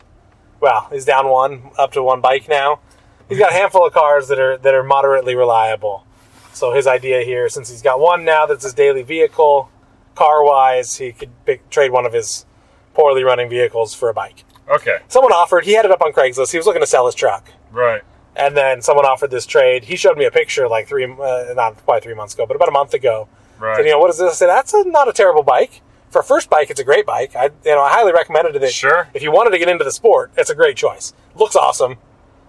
Well, 0.60 0.88
he's 0.90 1.04
down 1.04 1.28
one, 1.28 1.70
up 1.78 1.92
to 1.92 2.02
one 2.02 2.20
bike 2.20 2.48
now. 2.48 2.80
He's 3.28 3.38
got 3.38 3.50
a 3.50 3.54
handful 3.54 3.86
of 3.86 3.92
cars 3.92 4.28
that 4.28 4.38
are 4.38 4.56
that 4.58 4.74
are 4.74 4.82
moderately 4.82 5.34
reliable. 5.34 6.04
So 6.52 6.72
his 6.72 6.86
idea 6.86 7.22
here, 7.22 7.48
since 7.48 7.68
he's 7.68 7.82
got 7.82 8.00
one 8.00 8.24
now 8.24 8.46
that's 8.46 8.64
his 8.64 8.74
daily 8.74 9.02
vehicle, 9.02 9.70
car 10.14 10.44
wise, 10.44 10.96
he 10.96 11.12
could 11.12 11.30
pick, 11.44 11.70
trade 11.70 11.92
one 11.92 12.04
of 12.04 12.12
his 12.12 12.46
poorly 12.94 13.22
running 13.22 13.48
vehicles 13.48 13.94
for 13.94 14.08
a 14.08 14.14
bike. 14.14 14.44
Okay. 14.68 14.98
Someone 15.08 15.32
offered, 15.32 15.64
he 15.64 15.72
had 15.72 15.84
it 15.84 15.90
up 15.90 16.02
on 16.02 16.12
Craigslist. 16.12 16.50
He 16.50 16.58
was 16.58 16.66
looking 16.66 16.82
to 16.82 16.86
sell 16.86 17.06
his 17.06 17.14
truck. 17.14 17.48
Right. 17.70 18.02
And 18.34 18.56
then 18.56 18.82
someone 18.82 19.06
offered 19.06 19.30
this 19.30 19.46
trade. 19.46 19.84
He 19.84 19.96
showed 19.96 20.18
me 20.18 20.24
a 20.24 20.30
picture 20.30 20.68
like 20.68 20.88
three, 20.88 21.04
uh, 21.04 21.54
not 21.54 21.76
quite 21.84 22.02
three 22.02 22.14
months 22.14 22.34
ago, 22.34 22.44
but 22.46 22.56
about 22.56 22.68
a 22.68 22.72
month 22.72 22.92
ago. 22.94 23.28
Right. 23.58 23.76
Said, 23.76 23.86
you 23.86 23.92
know, 23.92 23.98
what 23.98 24.10
is 24.10 24.18
this? 24.18 24.32
I 24.32 24.34
said, 24.34 24.46
that's 24.48 24.74
a, 24.74 24.84
not 24.84 25.08
a 25.08 25.12
terrible 25.12 25.42
bike. 25.42 25.80
For 26.10 26.20
a 26.20 26.24
first 26.24 26.48
bike, 26.48 26.70
it's 26.70 26.80
a 26.80 26.84
great 26.84 27.04
bike. 27.06 27.36
I, 27.36 27.44
you 27.64 27.72
know, 27.72 27.82
I 27.82 27.90
highly 27.90 28.12
recommended 28.12 28.56
it. 28.62 28.72
Sure. 28.72 29.08
If 29.14 29.22
you 29.22 29.30
wanted 29.30 29.50
to 29.50 29.58
get 29.58 29.68
into 29.68 29.84
the 29.84 29.92
sport, 29.92 30.30
it's 30.36 30.48
a 30.50 30.54
great 30.54 30.76
choice. 30.76 31.12
Looks 31.34 31.54
awesome. 31.56 31.96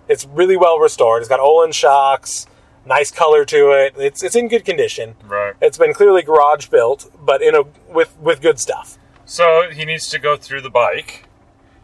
It's 0.08 0.26
really 0.26 0.56
well 0.58 0.80
restored. 0.80 1.22
It's 1.22 1.30
got 1.30 1.40
Öhlins 1.40 1.74
shocks, 1.74 2.48
nice 2.86 3.12
color 3.12 3.46
to 3.46 3.72
it. 3.72 3.94
It's 3.98 4.24
it's 4.24 4.36
in 4.36 4.48
good 4.48 4.66
condition. 4.66 5.16
Right. 5.28 5.54
It's 5.62 5.78
been 5.78 5.94
clearly 5.94 6.22
garage 6.24 6.68
built, 6.68 7.12
but 7.20 7.42
in 7.42 7.54
a 7.54 7.64
with 7.88 8.16
with 8.20 8.42
good 8.42 8.60
stuff. 8.60 8.98
So 9.26 9.70
he 9.72 9.86
needs 9.86 10.08
to 10.10 10.20
go 10.20 10.36
through 10.38 10.62
the 10.62 10.72
bike. 10.72 11.26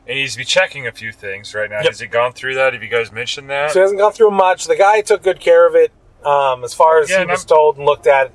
And 0.07 0.15
he 0.15 0.21
needs 0.21 0.33
to 0.33 0.37
be 0.39 0.45
checking 0.45 0.85
a 0.87 0.91
few 0.91 1.11
things 1.11 1.53
right 1.55 1.69
now. 1.69 1.77
Yep. 1.77 1.87
Has 1.87 1.99
he 1.99 2.07
gone 2.07 2.31
through 2.31 2.55
that? 2.55 2.73
Have 2.73 2.81
you 2.83 2.89
guys 2.89 3.11
mentioned 3.11 3.49
that? 3.49 3.71
So 3.71 3.79
he 3.79 3.81
hasn't 3.81 3.99
gone 3.99 4.11
through 4.13 4.31
much. 4.31 4.65
The 4.65 4.75
guy 4.75 5.01
took 5.01 5.23
good 5.23 5.39
care 5.39 5.67
of 5.67 5.75
it. 5.75 5.91
Um, 6.23 6.63
as 6.63 6.73
far 6.75 6.99
as 7.01 7.09
Yeah, 7.09 7.19
he 7.19 7.25
was 7.25 7.41
I'm- 7.41 7.47
told 7.47 7.77
and 7.77 7.85
looked 7.85 8.05
at, 8.07 8.31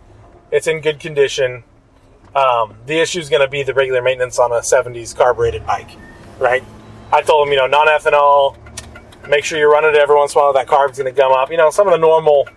it's 0.53 0.67
in 0.67 0.81
good 0.81 0.99
condition. 1.01 1.63
Um, 2.35 2.75
the 2.87 2.99
issue 3.01 3.19
is 3.19 3.29
going 3.29 3.43
to 3.43 3.49
be 3.49 3.63
the 3.63 3.75
regular 3.75 4.03
maintenance 4.03 4.39
on 4.39 4.53
a 4.53 4.61
70s 4.61 5.17
carbureted 5.17 5.67
bike, 5.67 5.91
right? 6.39 6.63
I 7.13 7.23
told 7.23 7.47
him, 7.47 7.53
you 7.53 7.59
know, 7.59 7.67
non 7.67 7.89
ethanol, 7.89 8.57
make 9.29 9.45
sure 9.45 9.59
you 9.59 9.71
run 9.71 9.85
it 9.85 9.97
every 9.97 10.17
once 10.17 10.35
in 10.35 10.41
a 10.41 10.45
while, 10.45 10.53
that 10.53 10.69
carb's 10.69 10.99
going 10.99 11.13
to 11.13 11.17
gum 11.17 11.33
up. 11.33 11.51
You 11.51 11.57
know, 11.57 11.71
some 11.71 11.89
of 11.89 11.93
the 11.93 11.99
normal 11.99 12.49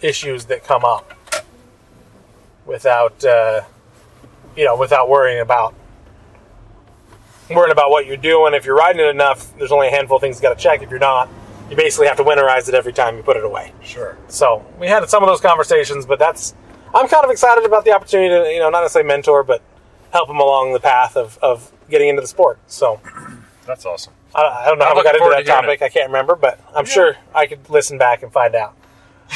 issues 0.00 0.44
that 0.46 0.64
come 0.64 0.84
up 0.84 1.12
without, 2.64 3.24
uh, 3.24 3.62
you 4.56 4.64
know, 4.64 4.76
without 4.76 5.08
worrying 5.08 5.40
about 5.40 5.74
worrying 7.50 7.72
about 7.72 7.90
what 7.90 8.06
you're 8.06 8.16
doing. 8.16 8.54
If 8.54 8.64
you're 8.64 8.76
riding 8.76 9.00
it 9.00 9.08
enough, 9.08 9.56
there's 9.56 9.72
only 9.72 9.88
a 9.88 9.90
handful 9.90 10.16
of 10.16 10.20
things 10.20 10.36
you 10.36 10.42
got 10.42 10.56
to 10.56 10.62
check. 10.62 10.82
If 10.82 10.90
you're 10.90 10.98
not, 10.98 11.28
you 11.70 11.76
basically 11.76 12.06
have 12.06 12.16
to 12.18 12.24
winterize 12.24 12.68
it 12.68 12.74
every 12.74 12.92
time 12.92 13.16
you 13.16 13.22
put 13.22 13.36
it 13.36 13.44
away. 13.44 13.72
Sure. 13.82 14.16
So 14.28 14.64
we 14.78 14.86
had 14.86 15.08
some 15.08 15.22
of 15.22 15.28
those 15.28 15.40
conversations, 15.40 16.06
but 16.06 16.18
that's 16.18 16.54
I'm 16.94 17.08
kind 17.08 17.24
of 17.24 17.30
excited 17.30 17.64
about 17.64 17.84
the 17.84 17.92
opportunity 17.92 18.28
to 18.30 18.52
you 18.52 18.58
know 18.60 18.70
not 18.70 18.80
necessarily 18.82 19.08
mentor, 19.08 19.42
but 19.42 19.62
help 20.12 20.28
him 20.30 20.38
along 20.38 20.72
the 20.72 20.80
path 20.80 21.16
of, 21.16 21.38
of 21.42 21.70
getting 21.90 22.08
into 22.08 22.22
the 22.22 22.28
sport. 22.28 22.58
So 22.66 23.00
That's 23.66 23.84
awesome. 23.84 24.12
I, 24.34 24.42
I 24.42 24.64
don't 24.66 24.78
know 24.78 24.84
I'm 24.86 24.92
how 24.92 24.96
we 24.96 25.02
got 25.04 25.14
into 25.16 25.24
that 25.30 25.38
to 25.38 25.44
hearing 25.44 25.62
topic. 25.62 25.82
I 25.82 25.88
can't 25.88 26.06
remember, 26.08 26.34
but 26.34 26.60
I'm 26.74 26.86
Yeah. 26.86 26.92
sure 26.92 27.16
I 27.34 27.46
could 27.46 27.68
listen 27.68 27.98
back 27.98 28.22
and 28.22 28.32
find 28.32 28.54
out. 28.54 28.74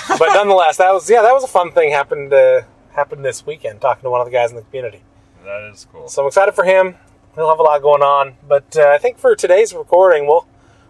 but 0.09 0.29
nonetheless, 0.35 0.79
that 0.79 0.93
was 0.93 1.09
yeah, 1.11 1.23
that 1.23 1.33
was 1.33 1.45
a 1.45 1.49
fun 1.49 1.73
thing 1.73 1.91
happened 1.93 2.33
uh, 2.33 2.63
happened 2.93 3.25
this 3.25 3.45
weekend. 3.47 3.81
Talking 3.81 4.03
to 4.05 4.11
one 4.11 4.21
of 4.21 4.27
the 4.27 4.33
guys 4.33 4.51
in 4.51 4.57
the 4.57 4.63
community. 4.63 5.03
That 5.45 5.71
is 5.73 5.87
cool. 5.93 6.09
So 6.09 6.23
I'm 6.23 6.29
excited 6.29 6.53
for 6.55 6.65
him. 6.65 6.97
He'll 7.35 7.49
have 7.49 7.59
a 7.59 7.63
lot 7.63 7.81
going 7.83 8.03
on. 8.03 8.37
But 8.47 8.77
uh, 8.77 8.89
I 8.91 8.99
think 8.99 9.19
for 9.19 9.35
today's 9.35 9.75
recording, 9.75 10.27
we'll 10.27 10.47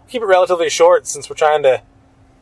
keep 0.07 0.21
it 0.21 0.25
relatively 0.25 0.69
short 0.69 1.07
since 1.07 1.29
we're 1.29 1.35
trying 1.35 1.63
to 1.63 1.81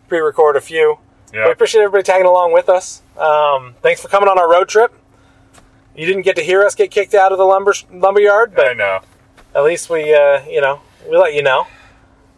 pre-record 0.08 0.56
a 0.58 0.62
few. 0.62 0.98
Yeah. 1.34 1.46
We 1.46 1.52
appreciate 1.52 1.82
everybody 1.82 2.04
tagging 2.04 2.26
along 2.26 2.52
with 2.52 2.68
us. 2.68 3.02
Um, 3.22 3.76
thanks 3.82 4.02
for 4.02 4.08
coming 4.08 4.28
on 4.28 4.40
our 4.40 4.50
road 4.50 4.68
trip. 4.68 4.94
You 5.96 6.06
didn't 6.06 6.24
get 6.24 6.36
to 6.38 6.42
hear 6.42 6.64
us 6.64 6.74
get 6.74 6.90
kicked 6.90 7.14
out 7.14 7.32
of 7.32 7.38
the 7.38 7.44
lumber 7.44 7.74
lumber 7.92 8.22
yard, 8.22 8.54
I 8.54 8.56
but 8.56 8.78
know. 8.78 9.00
at 9.54 9.64
least 9.64 9.90
we, 9.90 10.14
uh, 10.14 10.44
you 10.46 10.62
know, 10.62 10.82
we 11.10 11.18
let 11.18 11.34
you 11.34 11.44
know. 11.44 11.68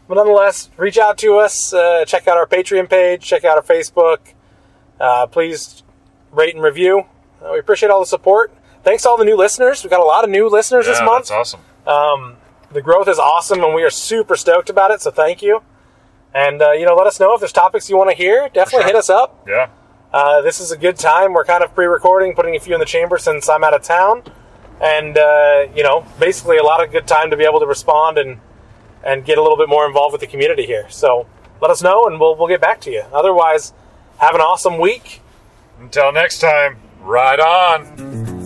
But 0.07 0.15
nonetheless, 0.15 0.69
reach 0.75 0.97
out 0.97 1.17
to 1.19 1.37
us. 1.37 1.73
Uh, 1.73 2.03
check 2.05 2.27
out 2.27 2.37
our 2.37 2.45
Patreon 2.47 2.89
page. 2.89 3.21
Check 3.23 3.45
out 3.45 3.55
our 3.55 3.63
Facebook. 3.63 4.19
Uh, 4.99 5.27
please 5.27 5.83
rate 6.31 6.55
and 6.55 6.63
review. 6.63 7.05
Uh, 7.41 7.51
we 7.53 7.59
appreciate 7.59 7.89
all 7.89 7.99
the 7.99 8.05
support. 8.05 8.53
Thanks 8.83 9.03
to 9.03 9.09
all 9.09 9.17
the 9.17 9.23
new 9.25 9.37
listeners. 9.37 9.83
We've 9.83 9.91
got 9.91 10.01
a 10.01 10.03
lot 10.05 10.25
of 10.25 10.29
new 10.29 10.49
listeners 10.49 10.87
this 10.87 10.99
month. 10.99 11.29
that's 11.29 11.31
awesome. 11.31 11.61
Um, 11.87 12.37
the 12.71 12.81
growth 12.81 13.07
is 13.07 13.19
awesome, 13.19 13.63
and 13.63 13.73
we 13.73 13.83
are 13.83 13.89
super 13.89 14.35
stoked 14.35 14.69
about 14.69 14.91
it. 14.91 14.99
So 15.01 15.11
thank 15.11 15.41
you. 15.41 15.61
And 16.33 16.61
uh, 16.61 16.71
you 16.71 16.85
know, 16.85 16.95
let 16.95 17.07
us 17.07 17.19
know 17.19 17.33
if 17.33 17.39
there's 17.39 17.53
topics 17.53 17.89
you 17.89 17.95
want 17.95 18.09
to 18.09 18.15
hear. 18.15 18.49
Definitely 18.53 18.81
sure. 18.81 18.87
hit 18.87 18.95
us 18.95 19.09
up. 19.09 19.45
Yeah. 19.47 19.69
Uh, 20.13 20.41
this 20.41 20.59
is 20.59 20.71
a 20.71 20.77
good 20.77 20.95
time. 20.95 21.33
We're 21.33 21.43
kind 21.43 21.63
of 21.63 21.73
pre-recording, 21.73 22.35
putting 22.35 22.55
a 22.55 22.59
few 22.59 22.75
in 22.75 22.79
the 22.79 22.85
chamber 22.85 23.17
since 23.17 23.49
I'm 23.49 23.63
out 23.63 23.73
of 23.73 23.81
town, 23.81 24.21
and 24.79 25.17
uh, 25.17 25.65
you 25.75 25.81
know, 25.81 26.05
basically 26.19 26.57
a 26.57 26.63
lot 26.63 26.83
of 26.83 26.91
good 26.91 27.07
time 27.07 27.31
to 27.31 27.37
be 27.37 27.45
able 27.45 27.59
to 27.59 27.65
respond 27.65 28.19
and 28.19 28.39
and 29.03 29.25
get 29.25 29.37
a 29.39 29.41
little 29.41 29.57
bit 29.57 29.67
more 29.67 29.87
involved 29.87 30.11
with 30.11 30.21
the 30.21 30.27
community 30.27 30.67
here. 30.67 30.85
So 30.89 31.25
let 31.61 31.71
us 31.71 31.81
know, 31.81 32.05
and 32.05 32.19
we'll 32.19 32.35
we'll 32.35 32.47
get 32.47 32.61
back 32.61 32.79
to 32.81 32.91
you. 32.91 33.01
Otherwise, 33.11 33.73
have 34.19 34.35
an 34.35 34.41
awesome 34.41 34.77
week. 34.77 35.21
Until 35.79 36.11
next 36.11 36.39
time, 36.39 36.77
ride 37.01 37.39
on. 37.39 38.42